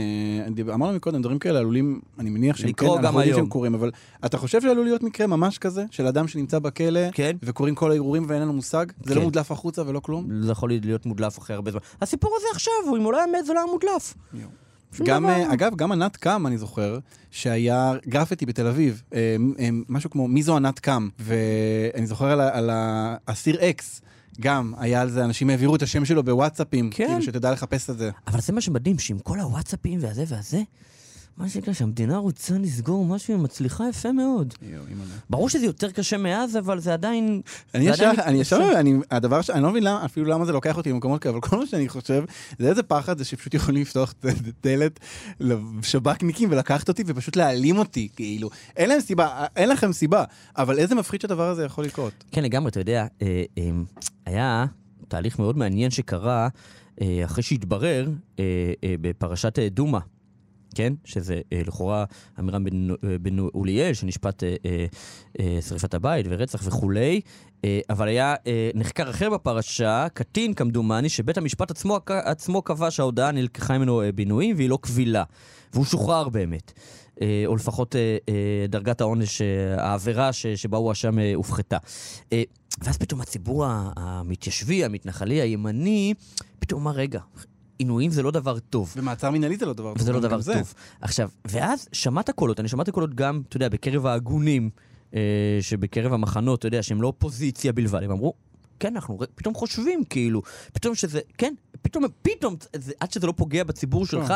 [0.75, 3.35] אמרנו מקודם, דברים כאלה עלולים, אני מניח שהם כן, אנחנו יודעים.
[3.37, 3.91] שהם קורים, אבל
[4.25, 7.37] אתה חושב שעלול להיות מקרה ממש כזה, של אדם שנמצא בכלא, כן.
[7.43, 8.87] וקוראים כל הערעורים ואין לנו מושג?
[9.05, 9.25] זה לא כן.
[9.25, 10.29] מודלף החוצה ולא כלום?
[10.43, 11.81] זה יכול להיות מודלף אחרי הרבה זמן.
[12.01, 14.15] הסיפור הזה עכשיו, הוא- אם הוא לא היה מת זה לא היה מודלף.
[14.33, 14.41] שום
[15.05, 15.33] גם, דבר.
[15.33, 16.99] אה, אגב, גם ענת קם, אני זוכר,
[17.31, 19.37] שהיה גרפיטי בתל אביב, אה,
[19.89, 24.01] משהו כמו מי זו ענת קם, ואני זוכר על, על האסיר אקס,
[24.41, 27.07] גם היה על זה, אנשים העבירו את השם שלו בוואטסאפים, כן.
[27.07, 28.11] כאילו שתדע לחפש את זה.
[28.27, 30.63] אבל זה מה שמדהים, שעם כל הוואטסאפים והזה והזה,
[31.37, 34.55] מה שנקרא, שהמדינה רוצה לסגור משהו, היא מצליחה יפה מאוד.
[35.31, 37.41] ברור שזה יותר קשה מאז, אבל זה עדיין...
[37.75, 38.61] אני ישר, אני ישר,
[39.11, 39.51] הדבר ש...
[39.51, 42.25] אני לא מבין אפילו למה זה לוקח אותי למקומות כאלה, אבל כל מה שאני חושב,
[42.59, 44.27] זה איזה פחד זה שפשוט יכולים לפתוח את
[44.61, 45.01] הדלת
[45.41, 48.51] לשב"כניקים ולקחת אותי ופשוט להעלים אותי, כאילו.
[48.77, 50.25] אין להם סיבה, אין לכם סיבה,
[50.57, 52.25] אבל איזה מפחיד שהדבר הזה יכול לקרות.
[52.33, 53.71] כן, לגמרי, אתה יודע, אה, אה,
[54.27, 54.67] היה
[55.09, 56.49] תהליך מאוד מעניין שקרה
[57.01, 58.11] אה, אחרי שהתברר
[59.01, 59.99] בפרשת דומא.
[60.73, 60.93] כן?
[61.05, 62.05] שזה אה, לכאורה
[62.39, 64.87] עמירם בן, אה, בן אוליאל, שנשפט אה, אה,
[65.41, 67.21] אה, שריפת הבית ורצח וכולי,
[67.65, 73.33] אה, אבל היה אה, נחקר אחר בפרשה, קטין כמדומני, שבית המשפט עצמו, עצמו קבע שההודעה
[73.33, 75.25] נלקחה ממנו אה, בינויים והיא לא קבילה.
[75.73, 76.73] והוא שוחרר באמת.
[77.23, 81.77] אה, או לפחות אה, אה, דרגת העונש, אה, העבירה ש, שבה הוא הואשם אה, הופחתה.
[82.33, 82.43] אה,
[82.81, 83.65] ואז פתאום הציבור
[83.97, 86.15] המתיישבי, המתנחלי, הימני,
[86.59, 87.21] פתאום אמר, רגע,
[87.83, 88.95] עינויים זה לא דבר טוב.
[88.97, 90.03] ומעצר מינהלי זה לא דבר טוב.
[90.03, 90.55] וזה לא דבר זה.
[90.55, 90.75] טוב.
[91.01, 94.71] עכשיו, ואז שמעת קולות, אני שמעתי קולות גם, אתה יודע, בקרב ההגונים,
[95.15, 95.21] אה,
[95.61, 98.35] שבקרב המחנות, אתה יודע, שהם לא אופוזיציה בלבד, הם אמרו,
[98.81, 100.43] כן, אנחנו פתאום חושבים, כאילו,
[100.73, 104.35] פתאום שזה, כן, פתאום, פתאום, זה, עד שזה לא פוגע בציבור שלך,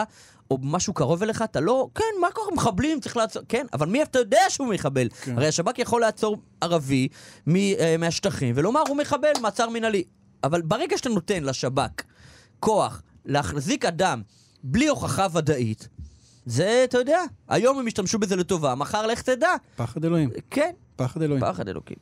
[0.50, 4.02] או משהו קרוב אליך, אתה לא, כן, מה קורה, מחבלים, צריך לעצור, כן, אבל מי
[4.02, 5.08] אתה יודע שהוא מחבל?
[5.08, 5.36] כן.
[5.36, 7.08] הרי השב"כ יכול לעצור ערבי
[7.46, 10.04] מ, אה, מהשטחים, ולומר, הוא מחבל, מעצר מינהלי.
[10.44, 12.02] אבל ברגע שאתה נותן לשב"כ
[12.60, 14.22] כוח להחזיק אדם
[14.62, 15.88] בלי הוכחה ודאית,
[16.46, 19.48] זה, אתה יודע, היום הם השתמשו בזה לטובה, מחר לך תדע.
[19.76, 21.44] פחד אלוהים, כן, פחד אלוהים.
[21.44, 21.96] פחד אלוקים.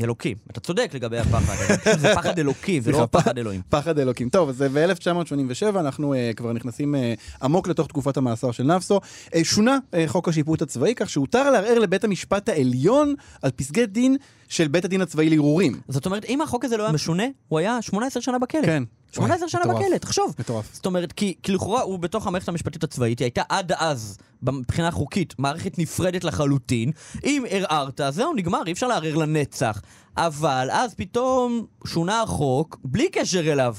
[0.00, 0.36] אלוקים.
[0.50, 1.54] אתה צודק לגבי הפחד,
[1.98, 3.60] זה פחד אלוקי, ולא סליחה, פחד אלוהים.
[3.68, 4.28] פחד אלוקים.
[4.28, 6.98] טוב, אז ב-1987 אנחנו uh, כבר נכנסים uh,
[7.44, 9.00] עמוק לתוך תקופת המאסר של נפסו.
[9.26, 14.16] Uh, שונה uh, חוק השיפוט הצבאי, כך שהותר לערער לבית המשפט העליון על פסקי דין
[14.48, 15.80] של בית הדין הצבאי לערעורים.
[15.88, 18.62] זאת אומרת, אם החוק הזה לא היה משונה, הוא היה 18 שנה בכלא.
[18.62, 18.82] כן.
[19.16, 19.62] 18 שנה.
[19.64, 20.34] בכלא, תחשוב.
[20.38, 20.74] מטורף.
[20.74, 25.34] זאת אומרת, כי, לכאורה הוא בתוך המערכת המשפטית הצבאית, היא הייתה עד אז, מבחינה חוקית,
[25.38, 26.90] מערכת נפרדת לחלוטין.
[27.24, 29.80] אם ערערת, זהו, נגמר, אי אפשר לערער לנצח.
[30.16, 33.74] אבל אז פתאום שונה החוק, בלי קשר אליו.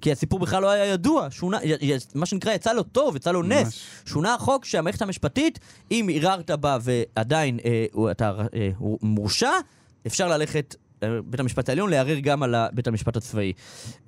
[0.00, 1.58] כי הסיפור בכלל לא היה ידוע, שונה,
[2.14, 3.64] מה שנקרא, יצא לו טוב, יצא לו נס.
[3.64, 3.80] ממש.
[4.04, 5.58] שונה החוק שהמערכת המשפטית,
[5.90, 8.70] אם ערערת בה ועדיין אה, אתה אה,
[9.02, 9.50] מורשע,
[10.06, 10.74] אפשר ללכת,
[11.24, 13.52] בית המשפט העליון, לערער גם על בית המשפט הצבאי.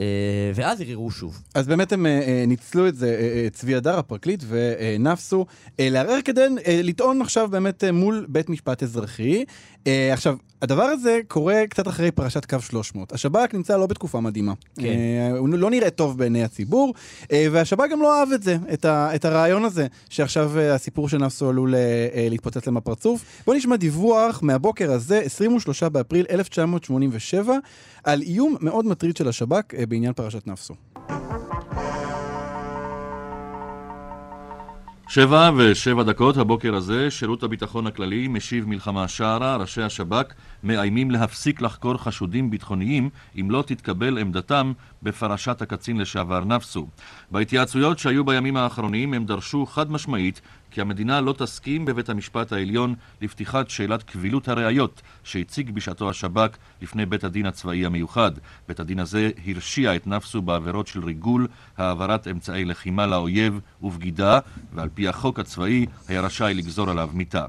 [0.01, 0.07] אה,
[0.55, 1.43] ואז ערערו שוב.
[1.55, 5.47] אז באמת הם אה, אה, ניצלו את זה, צבי הדר הפרקליט ונפסו,
[5.79, 9.45] לערער כדי לטעון עכשיו באמת מול בית משפט אזרחי.
[9.87, 13.13] אה, עכשיו, הדבר הזה קורה קצת אחרי פרשת קו 300.
[13.13, 14.53] השב"כ נמצא לא בתקופה מדהימה.
[14.77, 14.85] כן.
[14.85, 16.95] אה, הוא לא נראה טוב בעיני הציבור,
[17.33, 21.19] אה, והשב"כ גם לא אהב את זה, את, ה, את הרעיון הזה, שעכשיו הסיפור של
[21.19, 21.75] נפסו עלול
[22.31, 23.25] להתפוצץ להם בפרצוף.
[23.47, 27.57] בואו נשמע דיווח מהבוקר הזה, 23 באפריל 1987,
[28.05, 30.75] על איום מאוד מטריד של השב"כ בעניין פרשת נפסו.
[35.13, 41.61] שבע ושבע דקות הבוקר הזה, שירות הביטחון הכללי משיב מלחמה שערה, ראשי השב"כ מאיימים להפסיק
[41.61, 46.87] לחקור חשודים ביטחוניים אם לא תתקבל עמדתם בפרשת הקצין לשעבר נפסו.
[47.31, 52.95] בהתייעצויות שהיו בימים האחרונים הם דרשו חד משמעית כי המדינה לא תסכים בבית המשפט העליון
[53.23, 58.33] לפתיחת שאלת קבילות הראיות שהציג בשעתו השב"כ לפני בית הדין הצבאי המיוחד.
[58.69, 64.39] בית הדין הזה הרשיע את נפסו בעבירות של ריגול, העברת אמצעי לחימה לאויב ובגידה,
[64.75, 67.47] ועל פי החוק הצבאי היה רשאי לגזור עליו מיתה.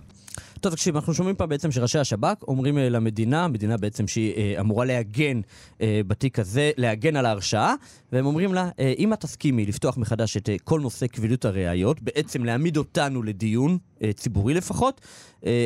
[0.61, 4.61] טוב, תקשיב, אנחנו שומעים פה בעצם שראשי השב"כ אומרים אה, למדינה, מדינה בעצם שהיא אה,
[4.61, 5.41] אמורה להגן
[5.81, 7.75] אה, בתיק הזה, להגן על ההרשעה,
[8.11, 12.77] והם אומרים לה, אם את תסכימי לפתוח מחדש את כל נושא קבילות הראיות, בעצם להעמיד
[12.77, 13.77] אותנו לדיון,
[14.15, 15.01] ציבורי לפחות,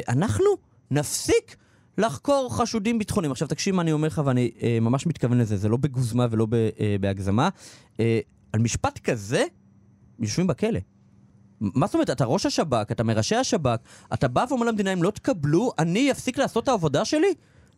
[0.08, 0.46] אנחנו
[0.92, 1.56] נפסיק
[1.98, 3.32] לחקור חשודים ביטחוניים.
[3.32, 6.46] עכשיו תקשיב מה אני אומר לך, ואני אה, ממש מתכוון לזה, זה לא בגוזמה ולא
[6.46, 7.50] ב, אה, בהגזמה.
[8.00, 8.20] אה,
[8.54, 9.44] על משפט כזה,
[10.20, 10.80] יושבים בכלא.
[11.62, 13.76] מה זאת אומרת, אתה ראש השב"כ, אתה מראשי השב"כ,
[14.14, 17.34] אתה בא ואומר למדינה, אם לא תקבלו, אני אפסיק לעשות את העבודה שלי?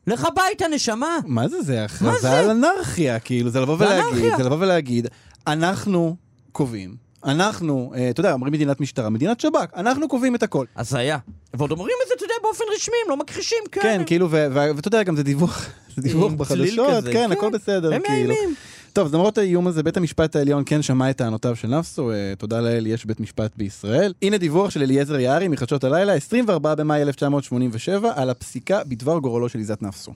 [0.07, 1.17] לך הביתה, נשמה!
[1.25, 1.83] מה זה זה?
[1.85, 2.39] הכרזה זה?
[2.39, 4.37] על אנרכיה, כאילו, זה לבוא ולהגיד.
[4.37, 5.07] זה לבוא ולהגיד,
[5.47, 6.15] אנחנו
[6.51, 10.65] קובעים, אנחנו, אה, אתה יודע, אומרים מדינת משטרה, מדינת שב"כ, אנחנו קובעים את הכל.
[10.75, 11.17] הזיה.
[11.53, 13.81] ועוד אומרים את זה, אתה יודע, באופן רשמי, הם לא מכחישים כאן.
[13.81, 17.31] כן, כאילו, ואתה יודע, גם זה דיווח, זה דיווח בחדשות, כן, כן.
[17.31, 18.33] הכל בסדר, הם כאילו.
[18.33, 18.55] מאיימים.
[18.97, 22.33] טוב, אז למרות האיום הזה, בית המשפט העליון כן שמע את טענותיו של נפסו, אה,
[22.38, 24.13] תודה לאל, יש בית משפט בישראל.
[24.21, 29.60] הנה דיווח של אליעזר יערי מחדשות הלילה, 24 במאי 1987, על הפסיקה בדבר גורלו של
[29.60, 30.12] עיזת נפסו.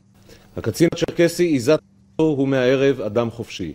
[0.57, 1.79] הקצין הצ'רקסי עיזת
[2.13, 3.73] נפסו הוא מהערב אדם חופשי.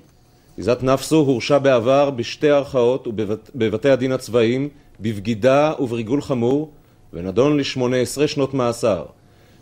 [0.57, 4.69] עיזת נפסו הורשע בעבר בשתי ערכאות ובבתי הדין הצבאיים
[5.01, 6.71] בבגידה ובריגול חמור
[7.12, 9.05] ונדון ל-18 שנות מאסר.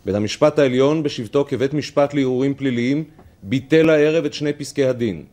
[0.04, 3.04] בית המשפט העליון בשבתו כבית משפט לערעורים פליליים
[3.42, 5.24] ביטל הערב את שני פסקי הדין.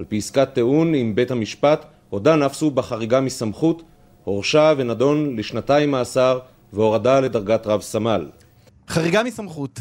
[0.00, 3.82] על פי עסקת טיעון עם בית המשפט הודה נפסו בחריגה מסמכות,
[4.24, 6.38] הורשע ונדון לשנתיים מאסר
[6.72, 8.26] והורדה לדרגת רב סמל.
[8.88, 9.80] חריגה מסמכות.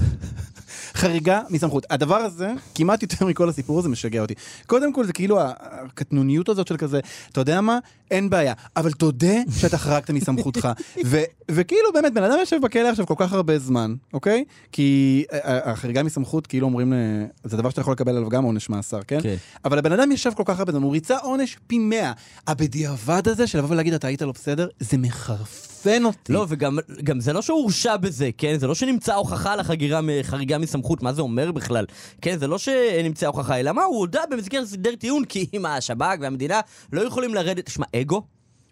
[0.93, 1.85] חריגה מסמכות.
[1.89, 4.33] הדבר הזה, כמעט יותר מכל הסיפור הזה, משגע אותי.
[4.67, 6.99] קודם כל, זה כאילו הקטנוניות הזאת של כזה,
[7.31, 7.79] אתה יודע מה?
[8.11, 8.53] אין בעיה.
[8.75, 10.67] אבל תודה שאתה חרגת מסמכותך.
[11.05, 11.21] ו-
[11.51, 14.43] וכאילו, באמת, בן אדם יושב בכלא עכשיו כל כך הרבה זמן, אוקיי?
[14.71, 16.97] כי ה- החריגה מסמכות, כאילו אומרים, אה,
[17.43, 19.19] זה דבר שאתה יכול לקבל עליו גם עונש מאסר, כן?
[19.23, 19.35] כן.
[19.65, 22.11] אבל הבן אדם ישב כל כך הרבה זמן, הוא ריצה עונש פי מאה.
[22.47, 25.68] הבדיעבד הזה של לבוא ולהגיד, אתה היית לא בסדר, זה מחרפן
[26.05, 26.33] אותי.
[26.33, 28.59] לא, וגם גם זה לא שהוא הורשע בזה, כן?
[28.59, 31.85] זה לא שנמצאה הוכחה על החגירה, חריגה מסמכות, מה זה אומר בכלל?
[32.21, 36.17] כן, זה לא שנמצאה הוכחה, אלא מה, הוא הודה במסגרת הסדר טיעון, כי אם השב"כ
[36.21, 36.59] והמדינה
[36.93, 37.65] לא יכולים לרדת...
[37.65, 38.21] תשמע, אגו?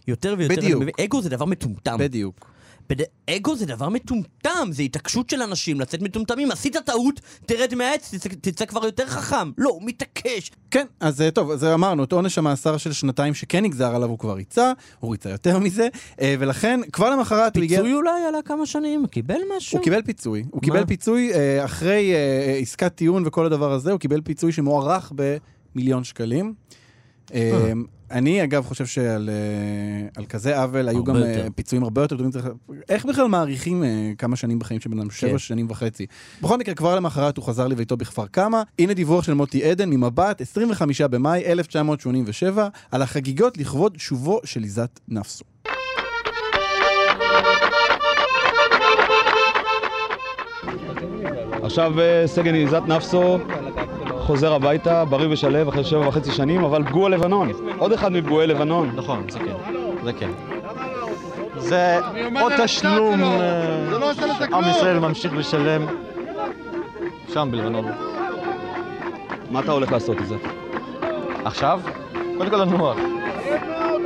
[0.08, 0.56] יותר ויותר...
[0.56, 0.84] בדיוק.
[1.00, 1.98] אגו זה דבר מטומטם.
[2.00, 2.57] בדיוק.
[2.89, 3.04] בד...
[3.30, 6.52] אגו זה דבר מטומטם, זה התעקשות של אנשים לצאת מטומטמים.
[6.52, 9.52] עשית טעות, תרד מהעץ, תצא, תצא כבר יותר חכם.
[9.58, 10.52] לא, הוא מתעקש.
[10.71, 14.19] כן, אז אה, טוב, אז אמרנו, את עונש המאסר של שנתיים שכן נגזר עליו הוא
[14.19, 15.88] כבר ריצה, הוא ריצה יותר מזה,
[16.21, 17.78] אה, ולכן כבר למחרת הוא הגיע...
[17.78, 19.08] פיצוי אולי עלה כמה שנים?
[19.08, 19.78] קיבל משהו?
[19.78, 20.39] הוא קיבל פיצוי.
[20.52, 20.62] הוא מה?
[20.62, 26.04] קיבל פיצוי אה, אחרי אה, עסקת טיעון וכל הדבר הזה, הוא קיבל פיצוי שמוערך במיליון
[26.04, 26.54] שקלים.
[28.12, 31.48] אה, אני אגב חושב שעל אה, על כזה עוול היו גם אה, יותר.
[31.56, 32.32] פיצויים הרבה יותר גדולים.
[32.32, 32.46] צריך-
[32.89, 35.10] איך בכלל מעריכים אה, כמה שנים בחיים של בן אדם?
[35.12, 35.38] שבע כן.
[35.38, 36.06] שנים וחצי.
[36.41, 38.62] בכל מקרה, כבר למחרת הוא חזר לביתו בכפר קמא.
[38.80, 45.00] הנה דיווח של מוטי עדן ממבט, 25 במאי 1987, על החגיגות לכבוד שובו של עיזת
[45.08, 45.43] נפסו.
[51.63, 53.38] עכשיו אה, סגן עיזת נפסו
[54.28, 57.52] חוזר הביתה, בריא ושלו, אחרי שבע וחצי שנים, אבל פגוע לבנון.
[57.78, 58.92] עוד אחד מפגועי לבנון.
[58.96, 59.54] נכון, זה כן.
[60.04, 60.30] זה כן.
[61.58, 62.00] זה
[62.40, 65.86] עוד תשלום אה, עם ישראל ממשיך לשלם
[67.34, 67.86] שם בלבנון.
[69.52, 70.36] מה אתה הולך לעשות עם זה?
[71.46, 71.82] עכשיו?
[72.38, 72.98] קודם כל לנוח.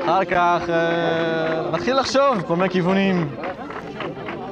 [0.04, 3.30] אחר כך אה, נתחיל לחשוב כל מיני כיוונים.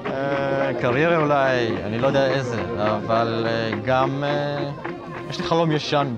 [0.06, 4.72] אה, קריירה אולי, אני לא יודע איזה, אבל אה, גם אה,
[5.30, 6.16] יש לי חלום ישן,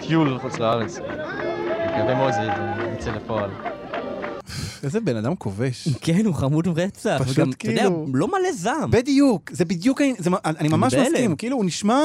[0.00, 0.98] טיול לחוץ לארץ.
[0.98, 2.48] מקווה מאוד זה
[2.94, 3.50] יצא לפועל.
[4.82, 5.88] איזה בן אדם כובש.
[6.00, 7.20] כן, הוא חמוד רצח.
[7.24, 8.90] פשוט וגם, אתה יודע, כאילו- לא מלא זעם.
[8.90, 10.94] בדיוק, זה בדיוק, זה, אני ממש.
[10.94, 12.00] מסכים, כאילו הוא נשמע,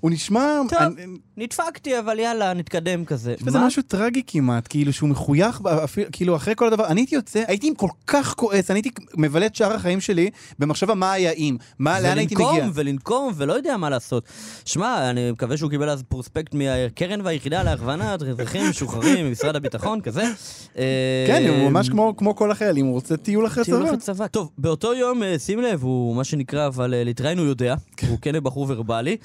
[0.00, 1.06] הוא נשמע, טוב, אני-
[1.36, 3.32] נדפקתי, אבל יאללה, נתקדם כזה.
[3.32, 3.58] יש בזה?
[3.58, 7.72] משהו טרגי כמעט, כאילו שהוא מחוייך, אפילו, כאילו אחרי כל הדבר, אני הייתי יוצא, הייתי
[7.76, 12.00] כל כך כועס, אני הייתי מבלה את שאר החיים שלי במחשבה מה היה אם, מה,
[12.00, 12.46] לאן הייתי מגיע.
[12.48, 14.24] ולנקום, ולנקום, ולא יודע מה לעשות.
[14.64, 20.22] שמע, אני מקווה שהוא קיבל אז פרוספקט מהקרן והיחידה להכוונת אזרחים משוחררים ממשרד הביטחון, כזה.
[20.74, 20.80] כן,
[21.46, 23.88] אה, הוא ממש כמו, כמו כל החיילים, הוא רוצה טיול אחרי טיול צבא.
[23.88, 24.26] אחרי צבא.
[24.26, 27.74] טוב, באותו יום, אה, שים לב, הוא מה שנקרא, אבל אה, להתראיין הוא יודע,
[28.08, 29.16] הוא כן בחור ורבלי.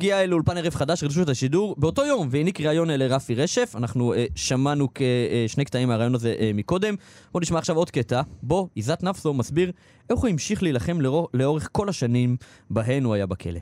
[0.00, 3.72] הגיע לאולפן ערב חדש, רשות השידור, באותו יום, והעניק ראיון אה, לרפי רשף.
[3.76, 6.94] אנחנו אה, שמענו כשני קטעים מהראיון הזה אה, מקודם.
[7.32, 9.72] בואו נשמע עכשיו עוד קטע, בו עיזת נפסו מסביר
[10.10, 12.36] איך הוא המשיך להילחם לאור- לאורך כל השנים
[12.70, 13.58] בהן הוא היה בכלא.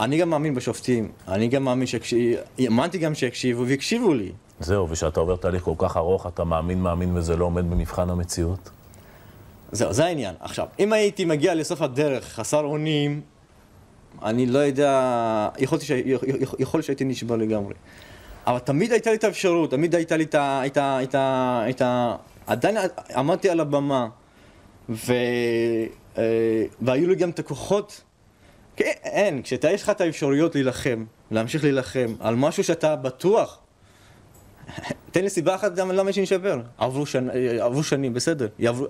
[0.00, 4.32] אני גם מאמין בשופטים, אני גם מאמין שיקשיבו, האמנתי גם שיקשיבו והקשיבו לי.
[4.60, 8.70] זהו, וכשאתה עובר תהליך כל כך ארוך, אתה מאמין מאמין וזה לא עומד במבחן המציאות?
[9.72, 10.34] זהו, זה העניין.
[10.40, 13.20] עכשיו, אם הייתי מגיע לסוף הדרך חסר אונים,
[14.22, 15.48] אני לא יודע.
[15.58, 15.78] יכול-
[16.58, 17.74] יכול שהייתי נשבר לגמרי.
[18.46, 22.16] אבל תמיד הייתה לי את האפשרות, תמיד הייתה לי את ה...
[22.46, 22.76] עדיין
[23.16, 24.08] עמדתי על הבמה,
[24.88, 25.12] ו...
[26.18, 28.00] אה, והיו לי גם את הכוחות.
[28.76, 33.58] כן, אין, כשאתה יש לך את האפשרויות להילחם, להמשיך להילחם, על משהו שאתה בטוח,
[35.12, 36.60] תן לי סיבה אחת למה שנשבר.
[36.78, 37.28] עברו, שנ...
[37.60, 38.48] עברו שנים, בסדר.
[38.58, 38.86] יעברו...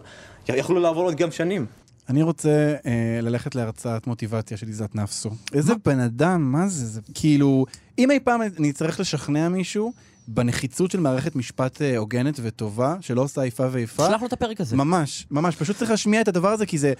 [0.48, 1.66] יכלו לעבור עוד גם שנים.
[2.08, 5.30] אני רוצה אה, ללכת להרצאת מוטיבציה של עיזת נפסו.
[5.52, 6.86] איזה בן אדם, מה זה?
[6.86, 7.66] זה כאילו,
[7.98, 9.92] אם אי פעם אני אצטרך לשכנע מישהו
[10.28, 14.60] בנחיצות של מערכת משפט אה, הוגנת וטובה, שלא עושה איפה ואיפה, שלח לו את הפרק
[14.60, 14.76] הזה.
[14.76, 16.92] ממש, ממש, פשוט צריך להשמיע את הדבר הזה, כי זה...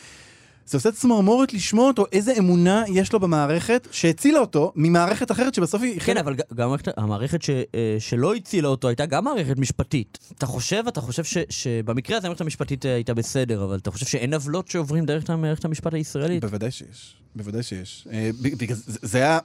[0.67, 5.83] זה עושה צמרמורת לשמוע אותו, איזה אמונה יש לו במערכת שהצילה אותו ממערכת אחרת שבסוף
[5.83, 6.01] היא...
[6.01, 10.19] כן, אבל גם המערכת- המערכת ש- אה, שלא הצילה אותו הייתה גם מערכת משפטית.
[10.39, 14.07] אתה חושב, אתה חושב ש- שבמקרה הזה המערכת המשפטית אה, הייתה בסדר, אבל אתה חושב
[14.07, 16.45] שאין עוולות שעוברים דרך מערכת המשפט הישראלית?
[16.45, 18.09] בוודאי שיש, בוודאי שיש.
[18.13, 19.39] אה, בגלל זה- זה היה...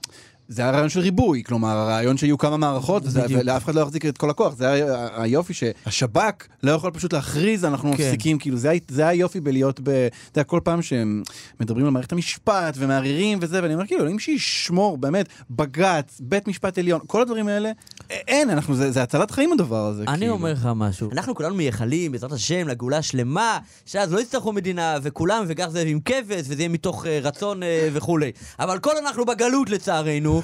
[0.52, 3.26] זה היה רעיון של ריבוי, כלומר, הרעיון שיהיו כמה מערכות, וזה-.
[3.30, 4.56] ולאף אחד לא יחזיק את כל הכוח.
[4.56, 4.86] זה היה
[5.18, 6.22] היופי שהשב"כ
[6.64, 8.04] לא יכול פשוט להכריז, אנחנו כן.
[8.04, 9.90] מפסיקים, כאילו, זה היה- זה היופי בלהיות ב...
[9.90, 10.00] אתה
[10.40, 11.24] יודע, כל פעם שהם
[11.60, 16.78] מדברים על מערכת המשפט ומערערים וזה, ואני אומר, כאילו, אם שישמור, באמת, בג"ץ, בית משפט
[16.78, 17.72] עליון, כל הדברים האלה,
[18.10, 20.04] אין, אנחנו, זה זה הצלת חיים הדבר הזה.
[20.08, 20.34] אני כאילו.
[20.34, 25.44] אומר לך משהו, אנחנו כולנו מייחלים, בעזרת השם, לגאולה השלמה, שאז לא יצטרכו מדינה, וכולם,
[25.48, 28.32] וכך זה עם כבש, וזה יהיה מתוך אה, רצון אה, וכולי.
[28.60, 30.41] אבל כל אנחנו בגלות לצערנו,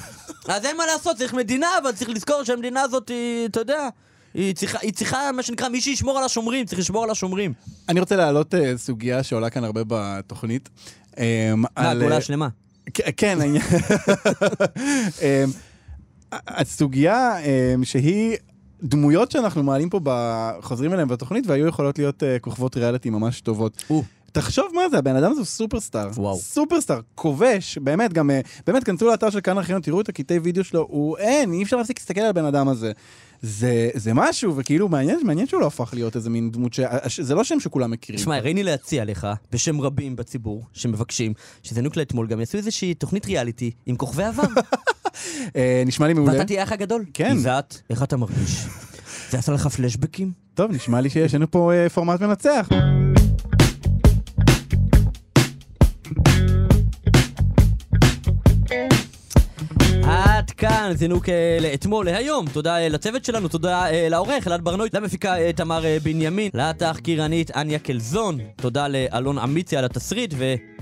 [0.48, 3.90] אז אין מה לעשות, צריך מדינה, אבל צריך לזכור שהמדינה הזאת היא, אתה יודע,
[4.34, 7.54] היא צריכה, היא צריכה, מה שנקרא, מי שישמור על השומרים, צריך לשמור על השומרים.
[7.90, 10.70] אני רוצה להעלות אה, סוגיה שעולה כאן הרבה בתוכנית.
[11.20, 12.48] אה, מה, על, הגאולה אה, השלמה?
[12.94, 13.64] כן, כן, העניין...
[15.22, 15.52] אמ,
[16.32, 18.38] הסוגיה אמ, שהיא
[18.84, 20.00] דמויות שאנחנו מעלים פה,
[20.62, 23.84] חוזרים אליהן בתוכנית, והיו יכולות להיות אה, כוכבות ריאליטי ממש טובות.
[24.32, 26.10] תחשוב מה זה, הבן אדם הזה הוא סופרסטאר.
[26.16, 26.38] וואו.
[26.38, 30.64] סופרסטאר, כובש, באמת, גם, אה, באמת, כנסו לאתר של כאן ארכיון, תראו את הקטעי וידאו
[30.64, 32.92] שלו, הוא אין, אי אפשר להפסיק להסתכל על הבן אדם הזה.
[33.42, 36.80] זה, זה משהו, וכאילו, מעניין, מעניין שהוא לא הפך להיות איזה מין דמות ש...
[36.80, 38.20] הש- זה לא שם שכולם מכירים.
[38.22, 43.72] תשמע, הריני להציע לך, בשם רבים בציבור, שמבקשים, שזנוק לאתמול גם יעשו איזושהי תוכנית ריאליטי
[43.86, 44.44] עם כוכבי עבר.
[45.56, 46.34] אה, נשמע לי מעולה.
[46.34, 47.06] ואתה תהיה האח הגדול.
[47.14, 47.32] כן.
[47.32, 48.66] עיזת, איך אתה מרגיש?
[49.30, 50.32] זה עשה לך פלשבקים?
[50.54, 52.70] טוב, נשמע לי שיש לנו פה אה, פורמט מנצח.
[60.88, 62.46] כאן זינוק אה, לאתמול, להיום.
[62.54, 68.40] תודה אה, לצוות שלנו, תודה אה, לעורך אלעד ברנוי, למפיקה תמר בנימין, לתחקירנית אניה קלזון,
[68.56, 70.34] תודה לאלון אמיצי על התסריט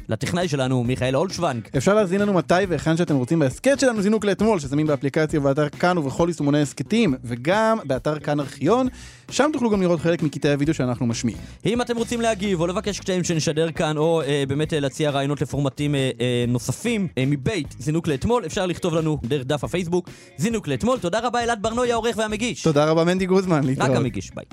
[0.10, 1.68] ולטכנאי שלנו מיכאל אולשוונג.
[1.78, 5.98] אפשר להזין לנו מתי והיכן שאתם רוצים בהסכת שלנו זינוק לאתמול, שזמין באפליקציה ובאתר כאן
[5.98, 8.88] ובכל יישומוני הסכתים, וגם באתר כאן ארכיון,
[9.32, 11.40] שם תוכלו גם לראות חלק מקטעי הוידאו שאנחנו משמיעים.
[11.66, 15.42] אם אתם רוצים להגיב או לבקש קטעים שנשדר כאן, או אה, באמת אה, להציע רעיונות
[15.42, 20.68] לפורמטים אה, אה, נוספים אה, מבית זינוק לאתמול, אפשר לכתוב לנו דרך דף הפייסבוק זינוק
[20.68, 21.00] לאתמול.
[21.00, 22.64] תודה רבה אלעד ברנוי העורך והמגיש.
[22.64, 23.98] תודה רבה מנדי גוזמן, רק להתראות.
[23.98, 24.46] המגיש, ביי.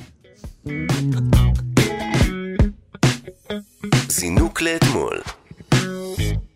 [4.08, 5.20] זינוק לאתמול.
[5.72, 6.51] Thank you.